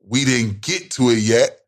[0.07, 1.61] we didn't get to it yet.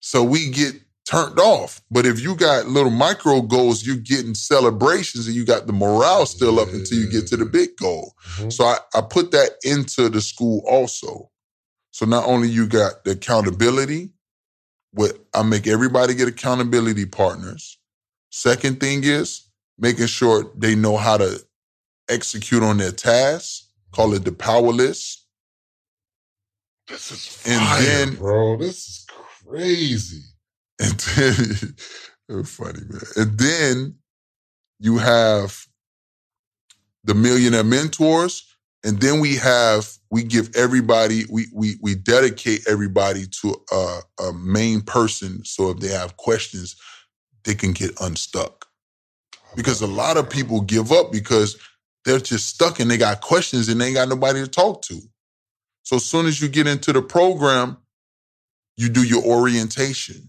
[0.00, 0.74] So we get
[1.08, 1.80] turned off.
[1.90, 6.26] But if you got little micro goals, you're getting celebrations and you got the morale
[6.26, 8.14] still up until you get to the big goal.
[8.36, 8.52] Mhm.
[8.52, 11.30] So I, I put that into the school also.
[11.92, 14.10] So not only you got the accountability,
[14.92, 17.78] what I make everybody get accountability partners.
[18.30, 21.40] Second thing is making sure they know how to
[22.10, 23.70] execute on their tasks.
[23.92, 25.24] Call it the power list.
[26.88, 28.56] This is And fire, then- bro.
[28.58, 29.06] This is
[29.46, 30.22] crazy.
[30.80, 31.00] And
[32.28, 33.00] then funny, man.
[33.16, 33.96] And then
[34.78, 35.66] you have
[37.04, 38.44] the millionaire mentors.
[38.84, 44.32] And then we have, we give everybody, we we we dedicate everybody to a, a
[44.34, 45.44] main person.
[45.44, 46.76] So if they have questions,
[47.44, 48.66] they can get unstuck.
[49.56, 51.56] Because a lot of people give up because
[52.04, 55.00] they're just stuck and they got questions and they ain't got nobody to talk to.
[55.82, 57.78] So as soon as you get into the program,
[58.76, 60.28] you do your orientation.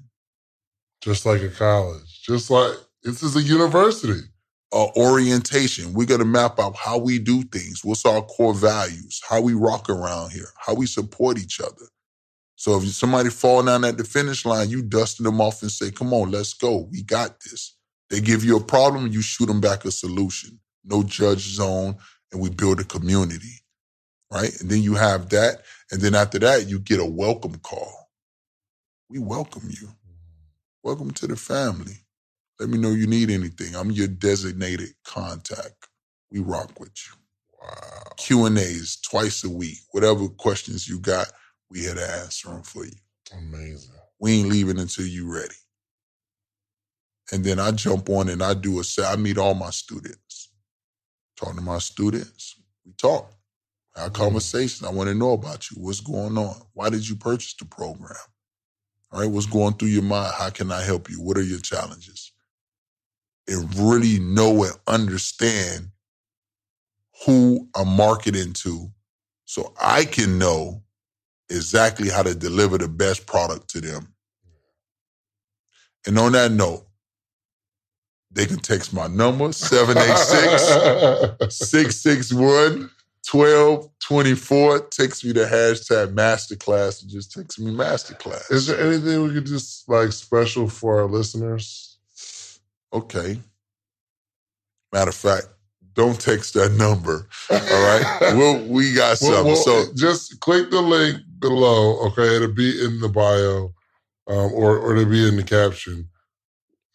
[1.02, 2.24] Just like a college.
[2.24, 4.22] Just like this is a university.
[4.74, 5.94] uh, orientation.
[5.94, 7.82] We're going to map out how we do things.
[7.86, 9.22] What's our core values?
[9.30, 10.50] How we rock around here?
[10.58, 11.88] How we support each other?
[12.58, 15.92] So if somebody fall down at the finish line, you dusting them off and say,
[15.92, 16.90] "Come on, let's go.
[16.92, 17.76] We got this."
[18.10, 20.60] They give you a problem, you shoot them back a solution.
[20.86, 21.98] No judge zone,
[22.32, 23.64] and we build a community,
[24.32, 24.52] right?
[24.62, 28.10] And then you have that, and then after that, you get a welcome call.
[29.10, 29.90] We welcome you.
[30.82, 32.06] Welcome to the family.
[32.58, 33.76] Let me know you need anything.
[33.76, 35.90] I'm your designated contact.
[36.32, 37.18] We rock with you.
[37.62, 38.14] Wow.
[38.16, 39.80] Q and A's twice a week.
[39.92, 41.28] Whatever questions you got,
[41.70, 42.94] we here to answer them for you.
[43.38, 43.94] Amazing.
[44.22, 45.56] We ain't leaving until you ready.
[47.34, 49.12] And then I jump on and I do a set.
[49.12, 50.50] I meet all my students.
[51.36, 52.56] Talk to my students.
[52.86, 53.34] We talk.
[53.98, 54.16] Have mm.
[54.16, 54.88] conversation.
[54.88, 55.78] I want to know about you.
[55.82, 56.56] What's going on?
[56.74, 58.16] Why did you purchase the program?
[59.12, 60.34] All right, what's going through your mind?
[60.38, 61.22] How can I help you?
[61.22, 62.32] What are your challenges?
[63.48, 65.90] And really know and understand
[67.26, 68.92] who I'm marketing to
[69.46, 70.84] so I can know
[71.50, 74.14] exactly how to deliver the best product to them.
[76.06, 76.86] And on that note,
[78.32, 82.92] they can text my number 786 661
[83.32, 84.80] 1224.
[84.90, 88.52] takes me to hashtag masterclass and just takes me masterclass.
[88.52, 91.98] Is there anything we could just like special for our listeners?
[92.92, 93.40] Okay.
[94.92, 95.48] Matter of fact,
[95.94, 97.28] don't text that number.
[97.50, 99.46] All right, we'll, we got something.
[99.46, 102.00] well, so just click the link below.
[102.08, 103.74] Okay, it'll be in the bio,
[104.28, 106.08] um, or or it'll be in the caption.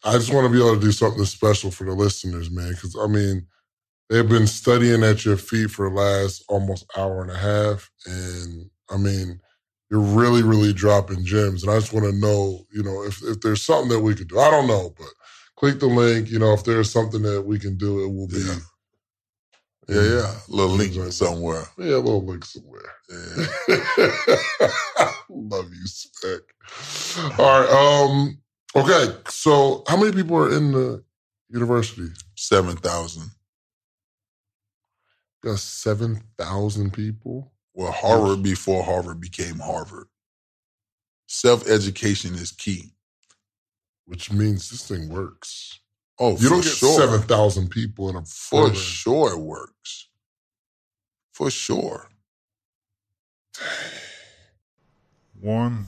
[0.03, 2.71] I just want to be able to do something special for the listeners, man.
[2.71, 3.47] Because I mean,
[4.09, 8.69] they've been studying at your feet for the last almost hour and a half, and
[8.89, 9.39] I mean,
[9.89, 11.63] you're really, really dropping gems.
[11.63, 14.27] And I just want to know, you know, if if there's something that we could
[14.29, 14.39] do.
[14.39, 15.07] I don't know, but
[15.57, 16.29] click the link.
[16.29, 18.37] You know, if there's something that we can do, it will be.
[18.39, 18.55] Yeah.
[19.89, 21.11] yeah, yeah, a little link Exactly.
[21.11, 21.63] somewhere.
[21.77, 22.81] Yeah, a little link somewhere.
[23.09, 23.45] Yeah.
[25.29, 26.41] Love you, Spec.
[27.39, 27.69] All right.
[27.69, 28.39] Um.
[28.75, 29.15] Okay.
[29.29, 31.03] So, how many people are in the
[31.49, 32.07] university?
[32.35, 33.29] Seven thousand.
[35.45, 37.51] Got seven thousand people.
[37.75, 40.07] Well, Harvard before Harvard became Harvard.
[41.27, 42.93] Self education is key.
[44.05, 45.79] which means this thing works.
[46.19, 46.99] Oh, You for don't get sure.
[46.99, 48.75] seven thousand people in a For program.
[48.75, 50.07] sure it works.
[51.31, 52.09] For sure.
[55.39, 55.85] One.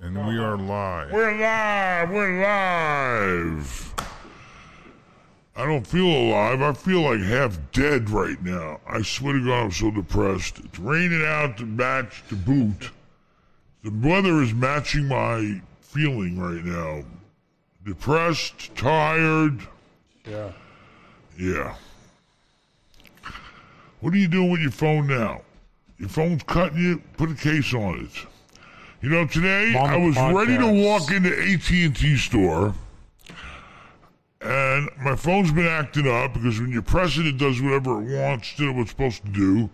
[0.00, 1.12] And we are live.
[1.12, 2.10] We're live.
[2.10, 3.85] We're live.
[5.56, 6.60] I don't feel alive.
[6.60, 8.80] I feel like half dead right now.
[8.86, 10.58] I swear to God, I'm so depressed.
[10.58, 12.90] It's raining out to match to boot.
[13.82, 17.04] The weather is matching my feeling right now.
[17.84, 19.60] Depressed, tired.
[20.28, 20.52] Yeah.
[21.38, 21.74] Yeah.
[24.00, 25.40] What are you doing with your phone now?
[25.98, 27.02] Your phone's cutting you.
[27.16, 28.26] Put a case on it.
[29.00, 32.74] You know, today I was ready to walk into AT and T store,
[34.40, 38.16] and my phone's been acting up because when you press it, it does whatever it
[38.16, 39.70] wants of what it's supposed to do.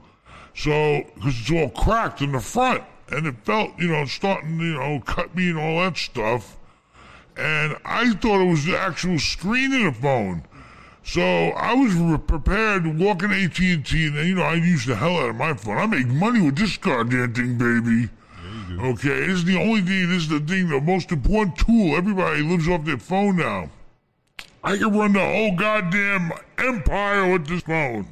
[0.54, 4.74] So, because it's all cracked in the front, and it felt, you know, starting, you
[4.74, 6.58] know, cut me and all that stuff.
[7.36, 10.44] And I thought it was the actual screen in the phone.
[11.04, 14.54] So I was re- prepared to walk in AT and T, and you know I
[14.54, 15.78] use the hell out of my phone.
[15.78, 18.10] I make money with this goddamn thing, baby.
[18.78, 20.08] Okay, this is the only thing.
[20.08, 21.96] This is the thing, the most important tool.
[21.96, 23.68] Everybody lives off their phone now.
[24.64, 28.06] I can run the whole goddamn empire with this phone.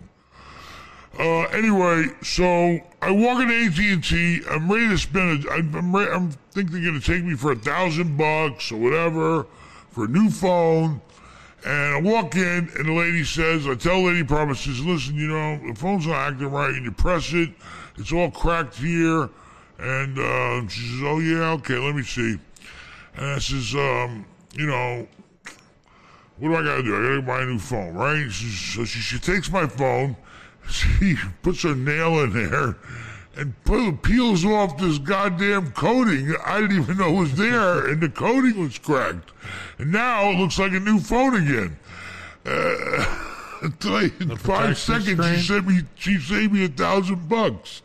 [1.19, 4.51] Uh, anyway, so I walk into AT and.
[4.51, 5.45] I'm ready to spend.
[5.45, 9.47] A, I'm, I'm, I'm think they're gonna take me for a thousand bucks or whatever
[9.91, 11.01] for a new phone.
[11.65, 15.59] And I walk in, and the lady says, I tell Lady Promises, listen, you know,
[15.69, 17.51] the phone's not acting right, and you press it,
[17.97, 19.29] it's all cracked here.
[19.79, 22.39] And uh, she says, oh, yeah, okay, let me see.
[23.17, 24.25] And I says, um,
[24.55, 25.07] you know,
[26.41, 26.97] what do I gotta do?
[26.97, 28.31] I gotta buy a new phone, right?
[28.31, 30.17] So she, she takes my phone,
[30.71, 32.77] she puts her nail in there,
[33.37, 38.59] and peels off this goddamn coating I didn't even know was there, and the coating
[38.59, 39.33] was cracked.
[39.79, 41.79] And now it looks like a new phone again.
[42.45, 43.27] Uh,
[44.21, 47.83] in five seconds, she sent me, she saved me a thousand bucks.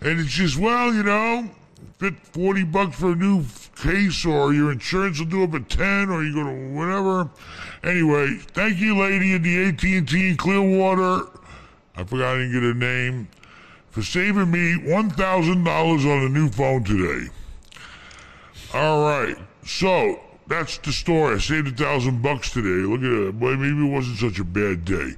[0.00, 1.50] And it's just, well, you know,
[1.98, 3.44] 40 bucks for a new
[3.76, 7.30] case, or your insurance will do up at 10, or you go to whatever.
[7.82, 11.28] Anyway, thank you, lady at the AT&T Clearwater.
[11.96, 13.28] I forgot I didn't get her name.
[13.90, 17.30] For saving me $1,000 on a new phone today.
[18.72, 19.36] All right.
[19.64, 21.36] So, that's the story.
[21.36, 22.86] I saved a thousand bucks today.
[22.86, 23.38] Look at that.
[23.38, 25.12] Boy, maybe it wasn't such a bad day.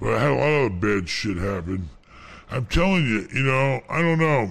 [0.00, 1.90] But I had a lot of bad shit happen.
[2.50, 4.50] I'm telling you, you know, I don't know.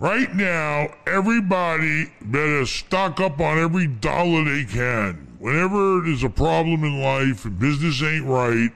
[0.00, 5.36] Right now, everybody better stock up on every dollar they can.
[5.40, 8.70] Whenever there's a problem in life and business ain't right,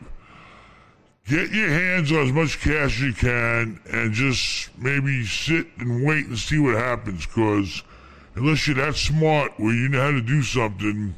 [1.28, 6.04] get your hands on as much cash as you can and just maybe sit and
[6.04, 7.24] wait and see what happens.
[7.24, 7.84] Because
[8.34, 11.14] unless you're that smart where you know how to do something,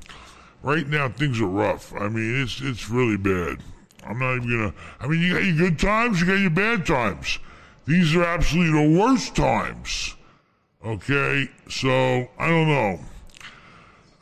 [0.63, 1.95] right now things are rough.
[1.95, 3.63] I mean, it's it's really bad.
[4.07, 4.75] I'm not even gonna.
[5.01, 7.39] I mean, you got your good times, you got your bad times.
[7.87, 10.15] These are absolutely the worst times.
[10.85, 13.01] Okay, so I don't know.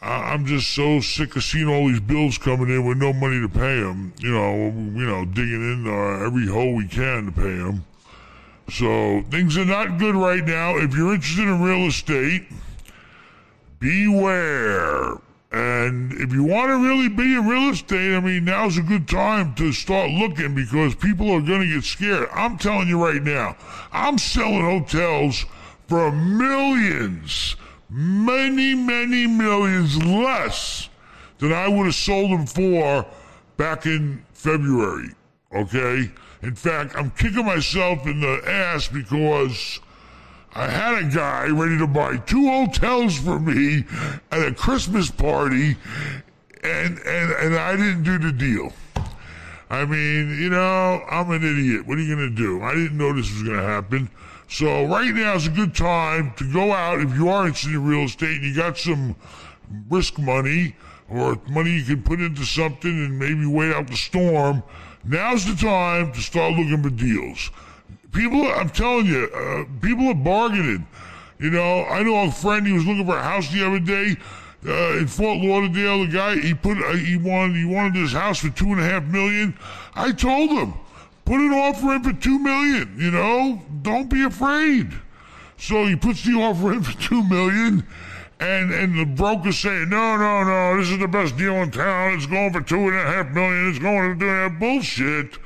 [0.00, 3.40] I, I'm just so sick of seeing all these bills coming in with no money
[3.40, 4.12] to pay them.
[4.18, 7.84] You know, you know, digging in uh, every hole we can to pay them.
[8.70, 10.76] So things are not good right now.
[10.78, 12.46] If you're interested in real estate,
[13.78, 15.18] beware.
[15.52, 19.06] And if you want to really be in real estate, I mean, now's a good
[19.06, 22.30] time to start looking because people are going to get scared.
[22.32, 23.56] I'm telling you right now,
[23.92, 25.44] I'm selling hotels
[25.88, 27.56] for millions,
[27.90, 30.88] many, many millions less
[31.36, 33.04] than I would have sold them for
[33.58, 35.10] back in February.
[35.54, 36.10] Okay?
[36.40, 39.80] In fact, I'm kicking myself in the ass because
[40.54, 43.84] I had a guy ready to buy two hotels for me
[44.30, 45.76] at a Christmas party,
[46.62, 48.72] and and and I didn't do the deal.
[49.70, 51.86] I mean, you know, I'm an idiot.
[51.86, 52.62] What are you gonna do?
[52.62, 54.10] I didn't know this was gonna happen.
[54.48, 57.86] So right now is a good time to go out if you are interested in
[57.86, 59.16] real estate and you got some
[59.88, 60.76] risk money
[61.08, 64.62] or money you can put into something and maybe wait out the storm.
[65.04, 67.50] Now's the time to start looking for deals.
[68.12, 70.86] People, I'm telling you, uh, people are bargaining.
[71.38, 72.66] You know, I know a friend.
[72.66, 74.16] He was looking for a house the other day
[74.66, 76.06] uh, in Fort Lauderdale.
[76.06, 78.84] The guy he put uh, he wanted he wanted this house for two and a
[78.84, 79.56] half million.
[79.94, 80.74] I told him,
[81.24, 82.94] put an offer in for two million.
[82.98, 84.92] You know, don't be afraid.
[85.56, 87.86] So he puts the offer in for two million.
[88.38, 92.14] And and the broker's saying, no, no, no, this is the best deal in town.
[92.14, 93.70] It's going for two and a half million.
[93.70, 95.38] It's going to do that bullshit.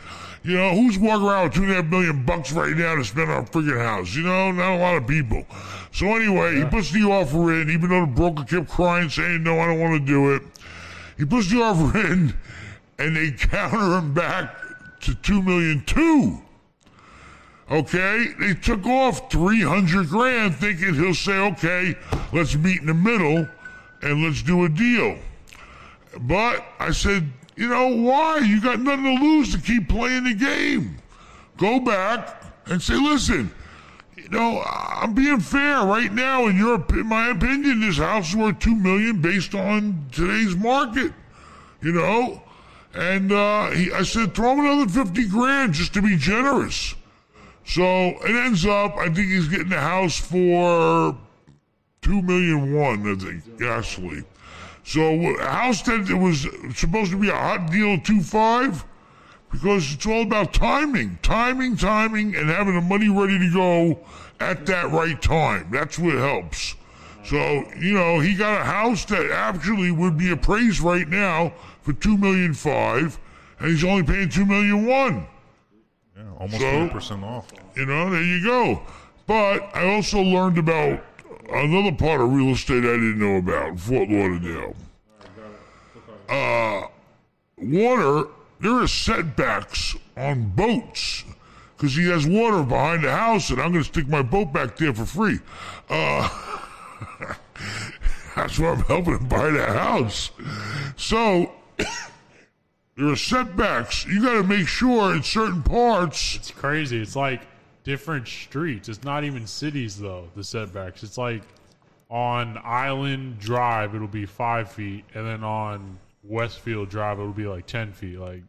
[0.47, 3.05] You know, who's walking around with two and a half million bucks right now to
[3.05, 4.15] spend on a freaking house?
[4.15, 5.45] You know, not a lot of people.
[5.91, 9.59] So anyway, he puts the offer in, even though the broker kept crying, saying, no,
[9.59, 10.43] I don't want to do it.
[11.19, 12.33] He puts the offer in,
[12.97, 14.55] and they counter him back
[15.01, 16.41] to two million two.
[17.69, 21.97] Okay, they took off 300 grand thinking he'll say, okay,
[22.33, 23.49] let's meet in the middle
[24.03, 25.19] and let's do a deal.
[26.21, 28.39] But I said, you know, why?
[28.39, 30.99] You got nothing to lose to keep playing the game.
[31.57, 33.51] Go back and say, listen,
[34.17, 36.47] you know, I'm being fair right now.
[36.49, 41.13] In your, in my opinion, this house is worth two million based on today's market.
[41.81, 42.43] You know,
[42.95, 46.95] and uh, he, I said, throw him another fifty grand just to be generous.
[47.65, 51.17] So it ends up, I think he's getting the house for
[52.03, 53.11] two million one.
[53.11, 54.25] I think actually.
[54.87, 55.03] So
[55.37, 56.47] a house that it was
[56.79, 58.85] supposed to be a hot deal two five,
[59.51, 63.99] because it's all about timing, timing, timing, and having the money ready to go
[64.39, 65.67] at that right time.
[65.73, 66.77] That's what helps.
[67.25, 71.93] So you know he got a house that actually would be appraised right now for
[71.93, 73.19] two million five,
[73.59, 75.27] and he's only paying two million one.
[76.17, 77.49] Yeah, almost So- percent off.
[77.75, 78.83] You know, there you go.
[79.27, 81.01] But I also learned about
[81.51, 84.75] another part of real estate I didn't know about Fort Lauderdale.
[86.29, 86.89] Uh,
[87.57, 88.29] water,
[88.61, 91.25] there are setbacks on boats
[91.77, 94.77] because he has water behind the house, and I'm going to stick my boat back
[94.77, 95.39] there for free.
[95.89, 96.29] Uh,
[98.37, 100.31] that's why I'm helping him buy the house.
[100.97, 101.53] So,
[102.97, 104.07] there are setbacks.
[104.07, 106.37] You got to make sure in certain parts.
[106.37, 107.01] It's crazy.
[107.01, 107.43] It's like
[107.87, 108.89] different streets.
[108.89, 110.29] It's not even cities though.
[110.35, 111.03] The setbacks.
[111.05, 111.43] It's like
[112.11, 117.67] on Island Drive, it'll be five feet, and then on Westfield Drive, it'll be like
[117.67, 118.19] ten feet.
[118.19, 118.43] Like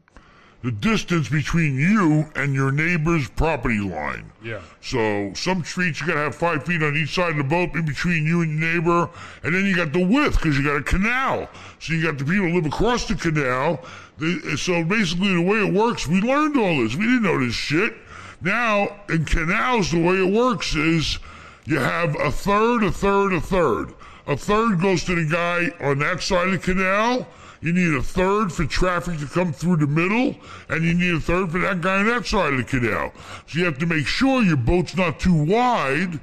[0.64, 4.32] the distance between you and your neighbor's property line.
[4.44, 7.76] yeah, So some streets you gotta have five feet on each side of the boat
[7.76, 9.10] in between you and your neighbor,
[9.44, 11.48] and then you got the width because you got a canal.
[11.80, 13.86] So you got the people who live across the canal.
[14.18, 16.96] They, so basically, the way it works, we learned all this.
[16.96, 17.94] We didn't know this shit.
[18.42, 21.20] Now in canals, the way it works is
[21.66, 23.94] you have a third, a third, a third.
[24.28, 27.28] A third goes to the guy on that side of the canal.
[27.62, 30.36] You need a third for traffic to come through the middle,
[30.70, 33.12] and you need a third for that guy on that side of the canal.
[33.48, 36.20] So you have to make sure your boat's not too wide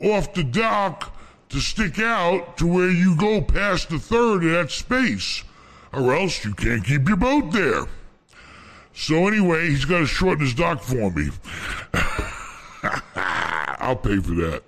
[0.00, 1.16] off the dock
[1.50, 5.44] to stick out to where you go past the third of that space,
[5.92, 7.84] or else you can't keep your boat there.
[8.94, 11.30] So anyway, he's got to shorten his dock for me.
[13.14, 14.62] I'll pay for that.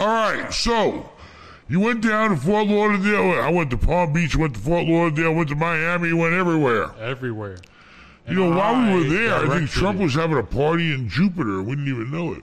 [0.00, 1.08] All right, so
[1.68, 3.40] you went down to Fort Lauderdale.
[3.40, 6.90] I went to Palm Beach, went to Fort Lauderdale, went to Miami, went everywhere.
[7.00, 7.58] everywhere.
[8.28, 11.62] You know, while we were there, I think Trump was having a party in Jupiter.
[11.62, 12.42] We didn't even know it.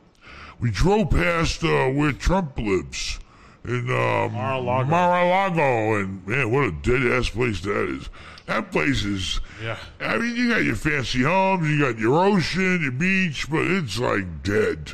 [0.60, 3.20] We drove past uh, where Trump lives
[3.66, 4.90] in um, Mar-a-Lago.
[4.90, 8.10] Mar-a-Lago, and man, what a dead ass place that is.
[8.52, 9.40] That place is.
[9.64, 9.78] Yeah.
[10.02, 13.98] I mean, you got your fancy homes, you got your ocean, your beach, but it's
[13.98, 14.92] like dead.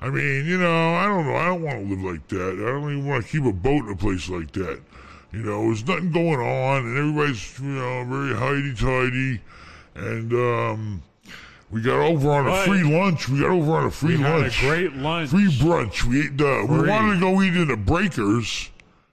[0.00, 1.36] I mean, you know, I don't know.
[1.36, 2.54] I don't want to live like that.
[2.60, 4.80] I don't even want to keep a boat in a place like that.
[5.32, 9.40] You know, there's nothing going on, and everybody's, you know, very hidey tidy.
[9.94, 11.02] And um,
[11.70, 13.28] we got over on a free lunch.
[13.28, 14.58] We got over on a free We had lunch.
[14.62, 15.30] a great lunch.
[15.30, 16.02] Free brunch.
[16.02, 16.40] We ate.
[16.40, 18.70] Uh, we wanted to go eat in the Breakers.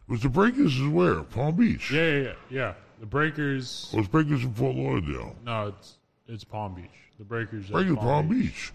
[0.07, 1.21] Was the Breakers is where?
[1.21, 1.91] Palm Beach.
[1.91, 2.73] Yeah, yeah, yeah, yeah.
[2.99, 3.91] The Breakers.
[3.95, 5.35] Was Breakers in Fort Lauderdale?
[5.45, 5.95] No, it's
[6.27, 6.89] it's Palm Beach.
[7.19, 7.67] The Breakers.
[7.67, 8.71] Breakers, Palm Beach.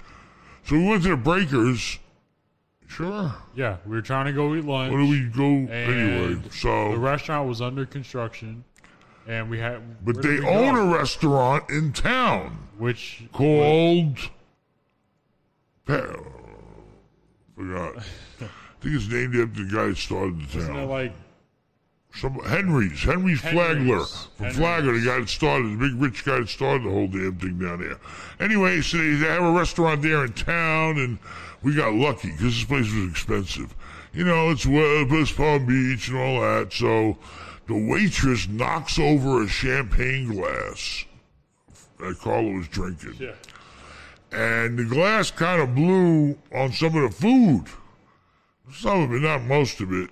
[0.64, 1.98] So we went to the Breakers.
[2.86, 3.32] Sure.
[3.54, 4.92] Yeah, we were trying to go eat lunch.
[4.92, 6.40] Where do we go anyway?
[6.52, 8.64] So the restaurant was under construction,
[9.28, 10.04] and we had.
[10.04, 10.90] but they own go?
[10.92, 14.18] a restaurant in town which called.
[15.86, 16.16] Pa-
[17.56, 17.96] Forgot.
[17.98, 18.02] I
[18.80, 20.88] think it's named after the guy that started the Isn't it town.
[20.88, 21.12] like
[22.20, 24.56] Some Henry's, Henry's Flagler from Henry's.
[24.58, 27.58] Flagler, the guy that started, the big rich guy that started the whole damn thing
[27.58, 27.96] down there.
[28.38, 31.18] Anyway, so they, they have a restaurant there in town, and
[31.62, 33.74] we got lucky because this place was expensive.
[34.12, 36.74] You know, it's West West Palm Beach and all that.
[36.74, 37.16] So
[37.66, 41.06] the waitress knocks over a champagne glass
[42.00, 43.32] that Carla was drinking, yeah.
[44.30, 47.64] and the glass kind of blew on some of the food.
[48.74, 50.10] Some of it, not most of it.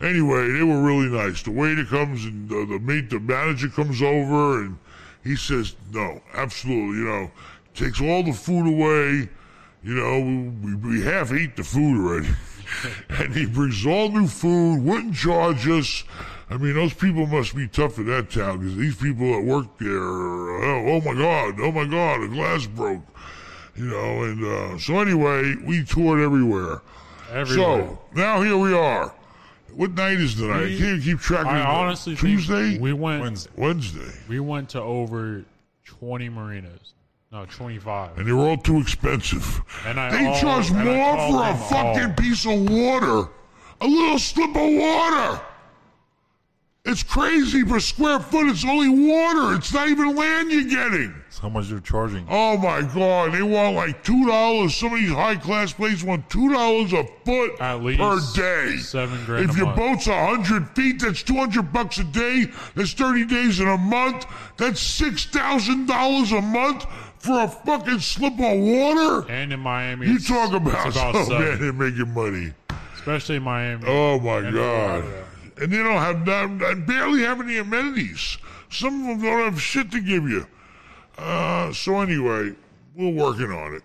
[0.00, 1.42] Anyway, they were really nice.
[1.42, 4.78] The waiter comes and the, the mate, the manager comes over and
[5.24, 7.30] he says, "No, absolutely, you know,
[7.74, 9.28] takes all the food away.
[9.82, 10.20] You know,
[10.62, 12.28] we, we half eat the food already,
[13.08, 14.82] and he brings all new food.
[14.82, 16.04] Wouldn't charge us.
[16.50, 19.78] I mean, those people must be tough in that town because these people that work
[19.78, 23.02] there, oh, oh my god, oh my god, a glass broke.
[23.74, 26.82] You know, and uh, so anyway, we toured everywhere.
[27.30, 27.86] Everywhere.
[27.86, 29.12] So now here we are.
[29.76, 30.74] What night is tonight?
[30.74, 33.50] I can't keep track of I honestly Tuesday, think we went Wednesday.
[33.56, 35.44] Wednesday, we went to over
[35.84, 36.94] twenty marinas.
[37.30, 38.16] No, twenty five.
[38.16, 39.60] and they were all too expensive.
[39.84, 40.82] And I They all- charge more
[41.16, 42.12] for a fucking all.
[42.14, 43.28] piece of water,
[43.82, 45.40] a little slip of water.
[46.88, 48.46] It's crazy per square foot.
[48.46, 49.54] It's only water.
[49.56, 51.12] It's not even land you're getting.
[51.24, 52.24] That's how much they're charging.
[52.30, 54.74] Oh my god, they want like two dollars.
[54.76, 58.76] Some of these high class places want two dollars a foot At least per day.
[58.78, 59.78] seven grand If your month.
[59.78, 62.46] boat's a hundred feet, that's two hundred bucks a day.
[62.76, 64.24] That's thirty days in a month.
[64.56, 66.86] That's six thousand dollars a month
[67.18, 69.28] for a fucking slip of water.
[69.28, 72.52] And in Miami, You it's- talk about, about oh man, they're making money.
[72.94, 73.82] especially in Miami.
[73.88, 75.02] Oh my god!
[75.02, 75.25] Florida.
[75.58, 78.38] And they don't have not, barely have any amenities.
[78.70, 80.46] Some of them don't have shit to give you.
[81.16, 82.54] Uh, so anyway,
[82.94, 83.82] we're working on it.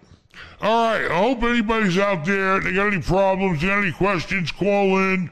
[0.62, 1.10] All right.
[1.10, 2.60] I hope anybody's out there.
[2.60, 3.62] They got any problems?
[3.62, 4.52] They got any questions?
[4.52, 5.30] Call in.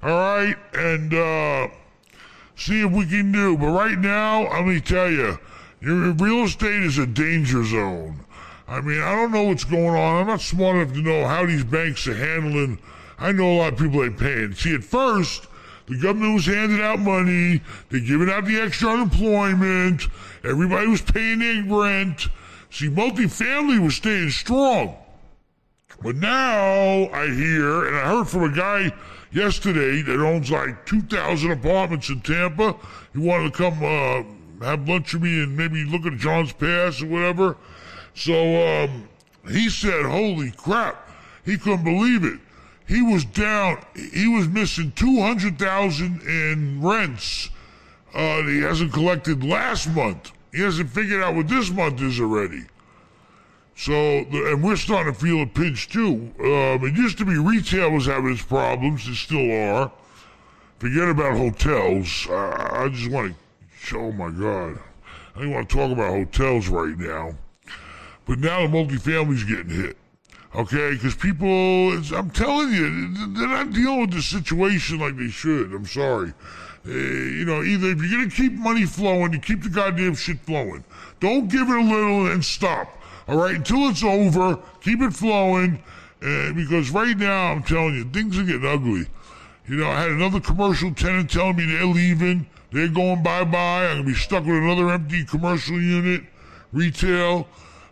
[0.00, 1.68] All right, and uh,
[2.54, 3.56] see if we can do.
[3.56, 5.38] But right now, let me tell you,
[5.80, 8.24] your real estate is a danger zone.
[8.68, 10.20] I mean, I don't know what's going on.
[10.20, 12.78] I'm not smart enough to know how these banks are handling.
[13.18, 14.52] I know a lot of people ain't paying.
[14.54, 15.48] See, at first,
[15.88, 17.62] the government was handing out money.
[17.88, 20.02] They're giving out the extra unemployment.
[20.44, 22.28] Everybody was paying their rent.
[22.70, 24.96] See, multifamily was staying strong.
[26.02, 28.92] But now I hear, and I heard from a guy
[29.32, 32.76] yesterday that owns like 2,000 apartments in Tampa.
[33.12, 37.02] He wanted to come uh, have lunch with me and maybe look at John's Pass
[37.02, 37.56] or whatever.
[38.14, 39.08] So um,
[39.50, 41.08] he said, Holy crap.
[41.44, 42.40] He couldn't believe it.
[42.88, 47.50] He was down, he was missing 200,000 in rents
[48.14, 50.32] uh, he hasn't collected last month.
[50.52, 52.64] He hasn't figured out what this month is already.
[53.76, 56.32] So, and we're starting to feel a pinch too.
[56.40, 59.92] Um, it used to be retail was having its problems, it still are.
[60.78, 62.26] Forget about hotels.
[62.28, 63.34] Uh, I just want
[63.86, 64.78] to, oh my God.
[65.36, 67.34] I don't want to talk about hotels right now.
[68.26, 69.96] But now the multifamily's getting hit.
[70.54, 75.72] Okay, because people, I'm telling you, they're not dealing with the situation like they should.
[75.74, 76.32] I'm sorry.
[76.86, 80.14] Uh, you know, either if you're going to keep money flowing, you keep the goddamn
[80.14, 80.84] shit flowing.
[81.20, 82.88] Don't give it a little and stop.
[83.28, 85.82] All right, until it's over, keep it flowing.
[86.22, 89.06] Uh, because right now, I'm telling you, things are getting ugly.
[89.68, 92.46] You know, I had another commercial tenant telling me they're leaving.
[92.72, 93.86] They're going bye bye.
[93.86, 96.22] I'm going to be stuck with another empty commercial unit,
[96.72, 97.46] retail.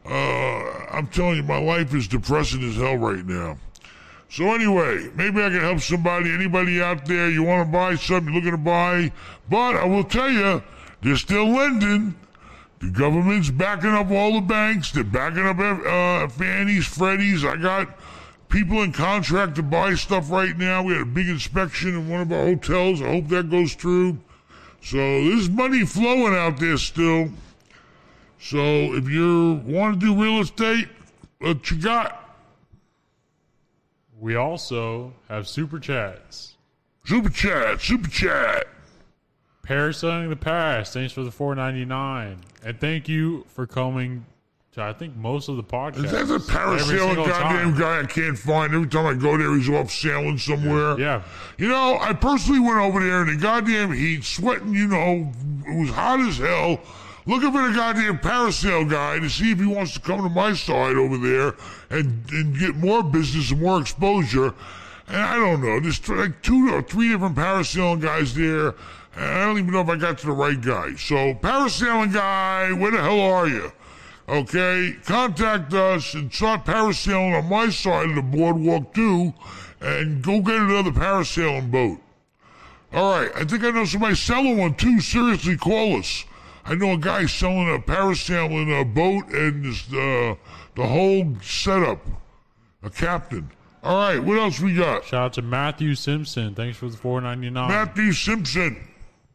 [0.09, 3.59] Uh, I'm telling you, my life is depressing as hell right now.
[4.29, 6.33] So anyway, maybe I can help somebody.
[6.33, 9.13] Anybody out there, you want to buy something, you're looking to buy.
[9.49, 10.63] But I will tell you,
[11.03, 12.15] they're still lending.
[12.81, 14.93] The government's backing up all the banks.
[14.93, 17.45] They're backing up uh, Fannie's, Freddie's.
[17.45, 17.89] I got
[18.49, 20.83] people in contract to buy stuff right now.
[20.83, 23.01] We had a big inspection in one of our hotels.
[23.01, 24.19] I hope that goes through.
[24.83, 27.31] So there's money flowing out there still.
[28.39, 28.59] So
[28.95, 30.89] if you want to do real estate,
[31.39, 32.22] what you got?
[34.18, 36.55] We also have super chats.
[37.05, 38.66] Super chat, super chat.
[39.66, 40.93] Parasailing the past.
[40.93, 44.24] Thanks for the four ninety nine, and thank you for coming
[44.72, 46.05] to I think most of the podcasts.
[46.05, 47.78] Is that the parasailing goddamn time.
[47.78, 48.72] guy I can't find?
[48.74, 50.99] Every time I go there, he's off sailing somewhere.
[51.01, 51.22] Yeah,
[51.59, 55.32] You know, I personally went over there in the goddamn heat, sweating, you know,
[55.66, 56.80] it was hot as hell,
[57.27, 60.53] looking for the goddamn parasail guy to see if he wants to come to my
[60.55, 61.55] side over there
[61.91, 64.55] and, and get more business and more exposure.
[65.09, 68.74] And I don't know, there's th- like two or three different parasailing guys there.
[69.16, 70.95] And I don't even know if I got to the right guy.
[70.95, 73.72] So, parasailing guy, where the hell are you?
[74.29, 79.33] Okay, contact us and start parasailing on my side of the boardwalk too,
[79.81, 82.01] and go get another parasailing boat.
[82.93, 85.01] All right, I think I know somebody selling one too.
[85.01, 86.24] Seriously, call us.
[86.69, 90.35] I know a guy selling a parasailing a boat and this, uh,
[90.75, 92.05] the whole setup.
[92.83, 93.51] A captain.
[93.83, 95.05] All right, what else we got?
[95.05, 96.55] Shout out to Matthew Simpson.
[96.55, 97.69] Thanks for the four ninety nine.
[97.69, 98.77] Matthew Simpson.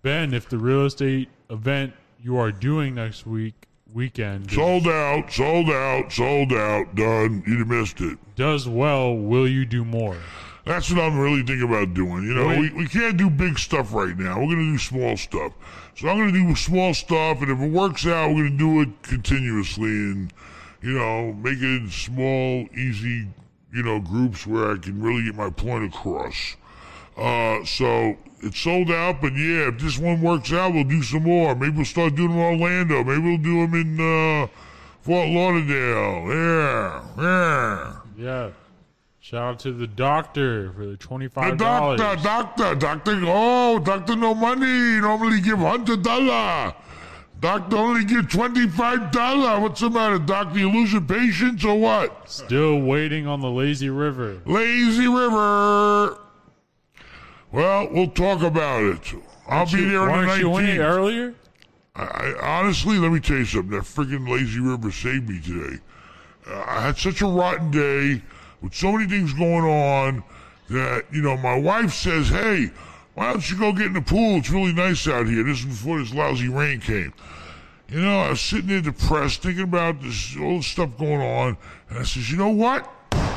[0.02, 5.70] Ben, if the real estate event you are doing next week weekend Sold out, sold
[5.70, 7.44] out, sold out, done.
[7.46, 8.18] You missed it.
[8.36, 10.18] does well, will you do more?
[10.66, 12.24] That's what I'm really thinking about doing.
[12.24, 14.40] You know, we, we can't do big stuff right now.
[14.40, 15.54] We're going to do small stuff.
[15.96, 18.58] So I'm going to do small stuff, and if it works out, we're going to
[18.58, 20.34] do it continuously and,
[20.82, 23.28] you know, make it small, easy,
[23.74, 26.56] you know, groups where I can really get my point across.
[27.18, 31.24] Uh, so it's sold out, but yeah, if this one works out, we'll do some
[31.24, 31.56] more.
[31.56, 33.04] Maybe we'll start doing them in Orlando.
[33.04, 34.48] Maybe we'll do them in uh,
[35.02, 36.34] Fort Lauderdale.
[36.34, 37.96] Yeah, yeah.
[38.18, 38.50] Yeah.
[39.24, 42.00] Shout out to the doctor for the twenty-five dollars.
[42.00, 43.22] doctor, doctor, doctor.
[43.28, 45.00] Oh, doctor, no money.
[45.00, 46.74] Normally give hundred dollar.
[47.40, 49.60] Doctor only give twenty five dollar.
[49.60, 50.58] What's the matter, doctor?
[50.58, 52.32] You losing patience or what?
[52.32, 54.42] Still waiting on the lazy river.
[54.48, 56.18] Lazy River.
[57.52, 59.14] Well, we'll talk about it.
[59.48, 60.80] I'll be there on the you nineteenth.
[60.80, 61.36] earlier?
[61.96, 63.70] I, I, honestly, let me tell you something.
[63.70, 65.78] That freaking lazy river saved me today.
[66.50, 68.24] Uh, I had such a rotten day
[68.62, 70.24] with so many things going on
[70.70, 72.72] that you know my wife says, "Hey,
[73.14, 74.38] why don't you go get in the pool?
[74.38, 77.14] It's really nice out here." This is before this lousy rain came.
[77.90, 81.58] You know, I was sitting there depressed, thinking about this all the stuff going on,
[81.90, 82.90] and I says, "You know what?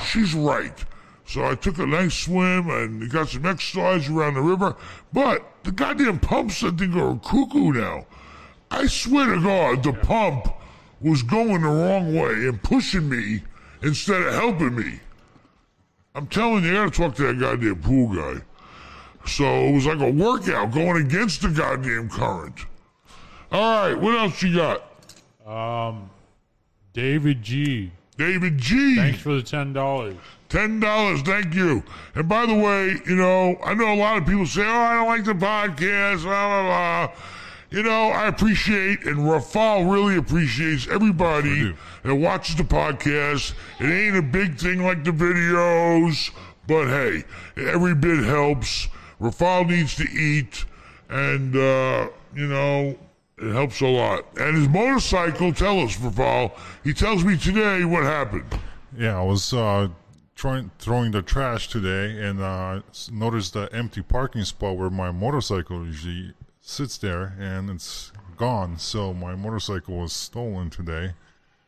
[0.07, 0.85] She's right."
[1.27, 4.77] So I took a nice swim and got some exercise around the river.
[5.13, 8.07] But the goddamn pumps, I think, are cuckoo now.
[8.71, 10.49] I swear to God, the pump
[11.01, 13.43] was going the wrong way and pushing me
[13.83, 15.01] instead of helping me.
[16.15, 18.41] I'm telling you, I gotta talk to that goddamn pool guy.
[19.27, 22.61] So it was like a workout going against the goddamn current.
[23.51, 24.83] All right, what else you got?
[25.47, 26.11] Um,
[26.93, 27.91] David G.
[28.17, 28.97] David G.
[28.97, 30.17] Thanks for the ten dollars.
[30.49, 31.83] Ten dollars, thank you.
[32.15, 34.95] And by the way, you know, I know a lot of people say, "Oh, I
[34.95, 37.17] don't like the podcast," blah blah blah.
[37.75, 43.53] You know, I appreciate, and Rafal really appreciates everybody that watches the podcast.
[43.81, 46.31] It ain't a big thing like the videos,
[46.69, 47.25] but hey,
[47.57, 48.87] every bit helps.
[49.21, 50.67] Rafal needs to eat,
[51.09, 52.97] and uh, you know,
[53.39, 54.25] it helps a lot.
[54.39, 56.53] And his motorcycle, tell us, Rafal.
[56.85, 58.57] He tells me today what happened.
[58.97, 59.89] Yeah, I was uh,
[60.37, 65.85] trying throwing the trash today and uh, noticed the empty parking spot where my motorcycle
[65.85, 66.35] usually
[66.65, 68.79] sits there, and it's gone.
[68.79, 71.13] So my motorcycle was stolen today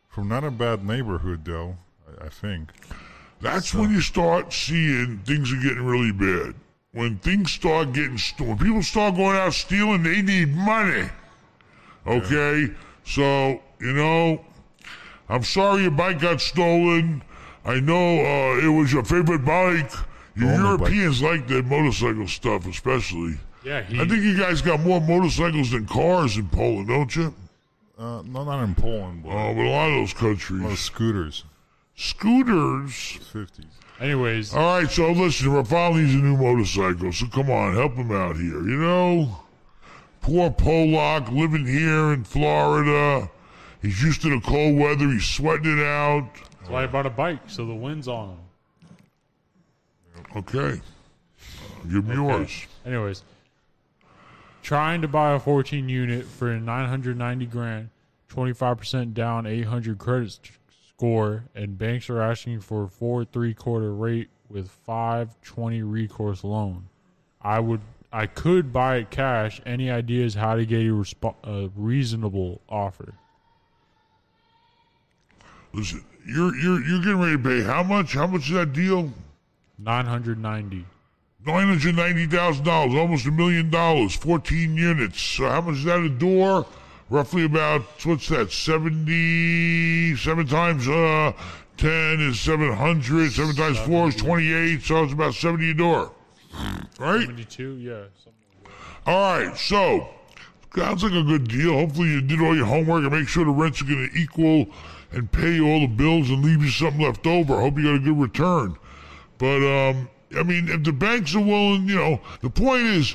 [0.09, 1.77] from not a bad neighborhood, though.
[2.09, 2.71] I, I think.
[3.41, 6.55] That's when you start seeing things are getting really bad.
[6.93, 11.11] When things start getting stolen, people start going out stealing, they need money.
[12.07, 12.71] Okay,
[13.05, 14.43] so you know,
[15.29, 17.23] I'm sorry your bike got stolen.
[17.67, 19.93] I know uh, it was your favorite bike.
[20.35, 20.57] You bike.
[20.57, 23.37] Europeans like that motorcycle stuff, especially.
[23.67, 24.01] Yeah, he.
[24.01, 27.35] I think you guys got more motorcycles than cars in Poland, don't you?
[27.99, 30.39] Uh, no, not in Poland, but Oh, but a lot of those a lot of
[30.39, 30.79] countries.
[30.79, 31.45] scooters,
[31.97, 33.19] Scooters.
[33.33, 33.67] fifties.
[33.99, 38.13] Anyways, All right, so listen, Rafal needs a new motorcycle, so come on, help him
[38.13, 38.63] out here.
[38.63, 39.39] You know,
[40.21, 43.29] poor Polak living here in Florida.
[43.83, 45.09] He's used to the cold weather.
[45.11, 46.29] He's sweating it out.
[46.59, 48.39] that's why I bought a bike, so the wind's on him.
[50.37, 50.81] Okay,
[51.91, 52.67] give him yours.
[52.85, 53.23] Anyways,
[54.67, 57.89] trying to buy a 14 unit for 990 grand,
[58.29, 60.41] 25% down, 800 credit
[60.89, 66.89] score, and banks are asking for a four three quarter rate with 520 recourse loan.
[67.41, 67.81] I would,
[68.13, 69.61] I could buy it cash.
[69.65, 73.15] Any ideas how to get a, resp- a reasonable offer?
[75.73, 78.15] Listen, you're you're you're getting ready to pay how much?
[78.15, 79.13] How much is that deal?
[79.79, 79.85] 990.
[79.85, 80.87] Nine hundred ninety
[82.27, 85.21] thousand dollars, almost a million dollars, fourteen units.
[85.21, 86.67] So how much is that a door?
[87.09, 88.51] Roughly about what's that?
[88.51, 91.33] Seventy seven times uh
[91.77, 93.31] ten is seven hundred.
[93.33, 94.83] Seven times four is twenty eight.
[94.83, 96.11] So it's about seventy a door,
[96.99, 97.27] right?
[97.27, 97.93] 72, yeah.
[97.95, 98.11] like
[99.07, 99.57] All right.
[99.57, 100.09] So
[100.75, 101.75] sounds like a good deal.
[101.75, 104.67] Hopefully you did all your homework and make sure the rents are going to equal
[105.13, 107.61] and pay you all the bills and leave you something left over.
[107.61, 108.77] Hope you got a good return.
[109.39, 113.15] But um, I mean, if the banks are willing, you know, the point is,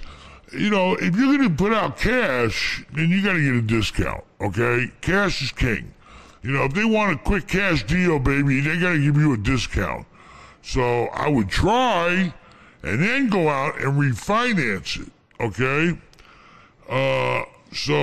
[0.54, 3.62] you know, if you're going to put out cash, then you got to get a
[3.62, 4.24] discount.
[4.40, 5.94] Okay, cash is king.
[6.44, 9.34] You know, if they want a quick cash deal, baby, they got to give you
[9.34, 10.08] a discount.
[10.62, 12.34] So I would try
[12.84, 15.12] and then go out and refinance it.
[15.40, 15.98] Okay.
[16.90, 17.44] Uh,
[17.74, 17.94] so,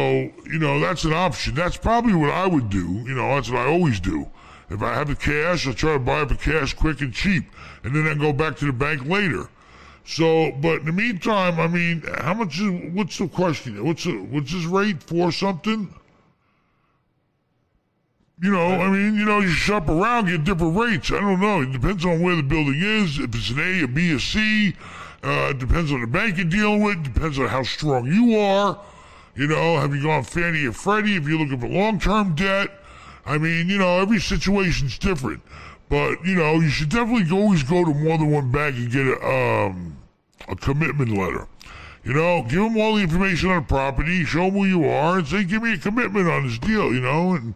[0.46, 1.54] you know, that's an option.
[1.54, 2.86] That's probably what I would do.
[3.06, 4.30] You know, that's what I always do.
[4.70, 7.44] If I have the cash, I'll try to buy up the cash quick and cheap,
[7.84, 9.48] and then I go back to the bank later.
[10.04, 13.84] So, but in the meantime, I mean, how much is, what's the question?
[13.84, 15.94] What's the, what's his rate for something?
[18.40, 21.10] You know, I mean, you know, you shop around, get different rates.
[21.10, 21.62] I don't know.
[21.62, 23.18] It depends on where the building is.
[23.18, 24.76] If it's an A, a B, a C.
[25.24, 27.02] Uh, it depends on the bank you're dealing with.
[27.02, 28.80] Depends on how strong you are.
[29.34, 31.16] You know, have you gone Fannie or Freddie?
[31.16, 32.77] If you're looking for long-term debt,
[33.28, 35.42] I mean, you know, every situation's different.
[35.88, 39.06] But you know, you should definitely always go to more than one bank and get
[39.06, 39.96] a um,
[40.48, 41.46] a commitment letter.
[42.04, 45.18] You know, give them all the information on the property, show them who you are,
[45.18, 47.54] and say, "Give me a commitment on this deal." You know, and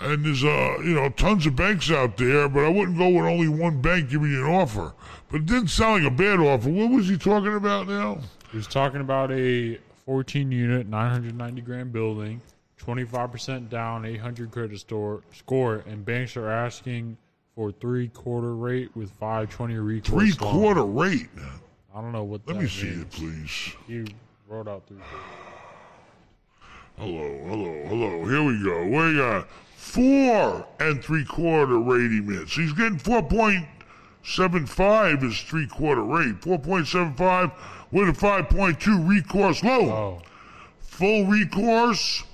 [0.00, 3.24] and there's uh you know tons of banks out there, but I wouldn't go with
[3.24, 4.94] only one bank giving you an offer.
[5.30, 6.70] But it didn't sound like a bad offer.
[6.70, 8.20] What was he talking about now?
[8.50, 12.40] He was talking about a 14 unit, 990 grand building,
[12.88, 17.18] 25% down, 800 credit store, score, and banks are asking
[17.54, 20.08] for three quarter rate with 520 recourse.
[20.08, 20.54] Three loan.
[20.54, 21.28] quarter rate.
[21.94, 23.74] I don't know what Let me see it, please.
[23.88, 24.06] You
[24.48, 24.96] wrote out three.
[26.96, 28.24] Hello, hello, hello.
[28.24, 28.86] Here we go.
[28.86, 32.56] We got four and three quarter rating minutes.
[32.56, 36.40] He's getting 4.75 is three quarter rate.
[36.40, 37.52] 4.75
[37.92, 39.90] with a 5.2 recourse loan.
[39.90, 40.22] Oh,
[40.80, 42.24] Full recourse.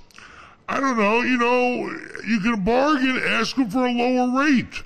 [0.67, 1.21] I don't know.
[1.21, 4.83] You know, you can bargain, ask them for a lower rate.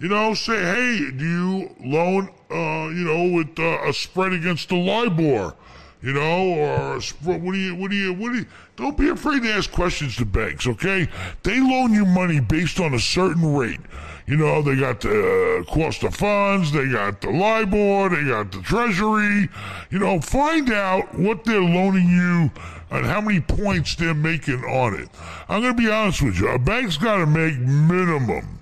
[0.00, 4.68] You know, say, hey, do you loan, uh, you know, with uh, a spread against
[4.68, 5.54] the LIBOR?
[6.00, 9.42] You know, or what do you, what do you, what do you, don't be afraid
[9.42, 11.08] to ask questions to banks, okay?
[11.42, 13.80] They loan you money based on a certain rate.
[14.28, 18.52] You know, they got the uh, cost of funds, they got the LIBOR, they got
[18.52, 19.48] the treasury.
[19.90, 22.50] You know, find out what they're loaning you
[22.90, 25.08] and how many points they're making on it.
[25.48, 26.48] I'm going to be honest with you.
[26.48, 28.60] A bank's got to make minimum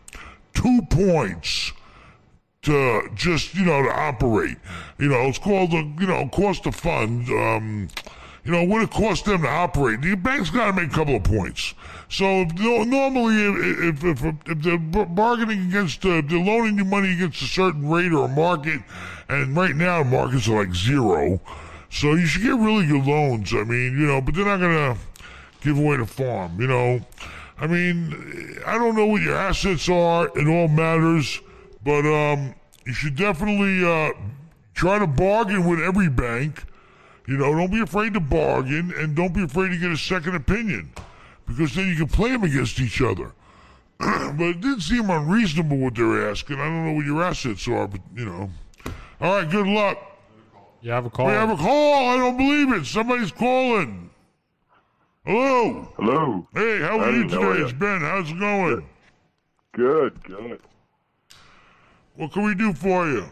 [0.55, 1.73] two points
[2.63, 4.57] to just you know to operate.
[4.99, 7.31] You know, it's called the you know cost of funds.
[7.31, 7.89] Um,
[8.45, 10.03] you know what it costs them to operate.
[10.03, 11.75] The bank's got to make a couple of points.
[12.09, 13.37] So no- normally,
[13.89, 17.89] if if, if, if they're bargaining against, uh, they're loaning you money against a certain
[17.89, 18.83] rate or a market,
[19.29, 21.41] and right now markets are like zero.
[21.91, 23.53] So you should get really good loans.
[23.55, 24.97] I mean, you know, but they're not gonna
[25.61, 26.61] give away the farm.
[26.61, 27.01] You know,
[27.59, 30.27] I mean, I don't know what your assets are.
[30.37, 31.41] It all matters,
[31.85, 34.13] but um, you should definitely uh,
[34.75, 36.65] try to bargain with every bank.
[37.27, 40.37] You know, don't be afraid to bargain, and don't be afraid to get a second
[40.37, 40.93] opinion,
[41.47, 43.33] because then you can play them against each other.
[43.99, 46.61] but it didn't seem unreasonable what they're asking.
[46.61, 48.51] I don't know what your assets are, but you know.
[49.21, 49.99] All right, good luck.
[50.87, 51.27] You have a call.
[51.27, 52.11] We have a call.
[52.11, 52.87] I don't believe it.
[52.87, 54.09] Somebody's calling.
[55.25, 55.93] Hello.
[55.97, 56.49] Hello.
[56.55, 57.43] Hey, how are Hey, you today?
[57.43, 57.65] are ya?
[57.65, 58.01] It's Ben.
[58.03, 58.89] How's it going?
[59.73, 60.61] Good, good.
[62.15, 63.25] What can we do for you?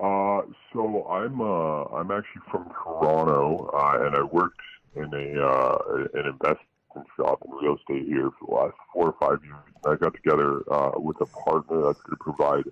[0.00, 0.42] Uh,
[0.72, 4.60] so I'm uh, I'm actually from Toronto, uh, and I worked
[4.94, 5.78] in a uh,
[6.14, 9.58] an investment shop in real estate here for the last four or five years.
[9.84, 12.64] And I got together uh, with a partner that's going to provide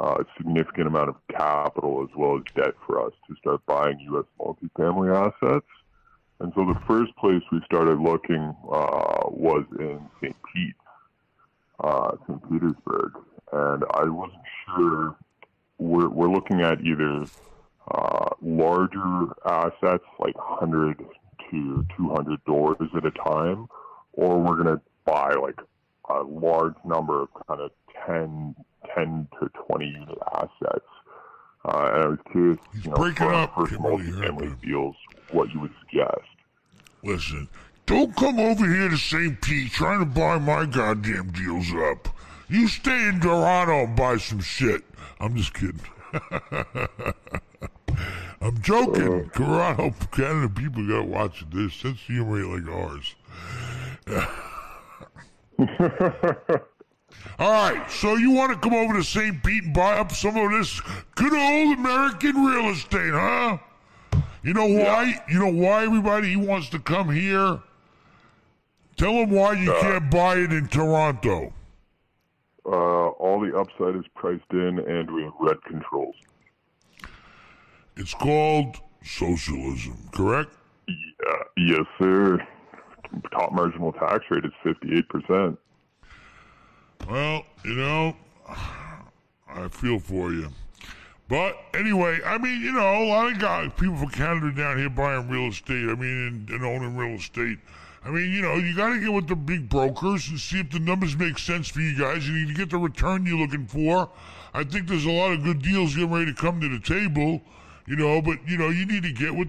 [0.00, 4.24] a significant amount of capital as well as debt for us to start buying U.S.
[4.40, 5.66] multifamily assets.
[6.40, 10.36] And so the first place we started looking uh, was in St.
[10.52, 10.74] Pete,
[11.78, 12.50] uh, St.
[12.50, 13.12] Petersburg,
[13.52, 15.16] and I wasn't sure
[15.78, 17.24] we're, we're looking at either
[17.88, 20.98] uh, larger assets like 100
[21.50, 23.68] to 200 doors at a time,
[24.12, 25.60] or we're going to buy like
[26.10, 27.70] a large number of kind of
[28.06, 28.54] 10,
[28.94, 30.86] 10 to 20 unit assets.
[31.64, 33.54] Uh, and I was curious, He's you know, breaking for, up.
[33.54, 34.96] for Can't really hear multifamily deals,
[35.30, 36.28] what you would suggest.
[37.02, 37.48] Listen,
[37.86, 39.40] don't come over here to St.
[39.40, 42.08] Pete trying to buy my goddamn deals up.
[42.48, 44.82] You stay in Toronto and buy some shit.
[45.20, 45.80] I'm just kidding.
[48.40, 49.30] I'm joking.
[49.30, 51.74] Toronto, Canada people got watching this.
[51.74, 53.14] Sense humor like ours.
[57.38, 59.42] All right, so you want to come over to St.
[59.42, 60.80] Pete and buy up some of this
[61.14, 63.58] good old American real estate, huh?
[64.42, 65.22] You know why?
[65.28, 67.60] You know why everybody he wants to come here?
[68.96, 71.52] Tell him why you can't buy it in Toronto.
[72.66, 76.14] Uh, all the upside is priced in, and we have rent controls.
[77.96, 80.54] It's called socialism, correct?
[80.88, 82.38] Yeah, yes, sir.
[83.32, 85.56] Top marginal tax rate is 58%.
[87.08, 88.16] Well, you know,
[89.48, 90.50] I feel for you.
[91.28, 94.90] But anyway, I mean, you know, a lot of guys, people from Canada down here
[94.90, 95.88] buying real estate.
[95.88, 97.58] I mean, and, and owning real estate.
[98.04, 100.70] I mean, you know, you got to get with the big brokers and see if
[100.70, 102.28] the numbers make sense for you guys.
[102.28, 104.10] You need to get the return you're looking for.
[104.52, 107.40] I think there's a lot of good deals getting ready to come to the table,
[107.86, 109.42] you know, but, you know, you need to get with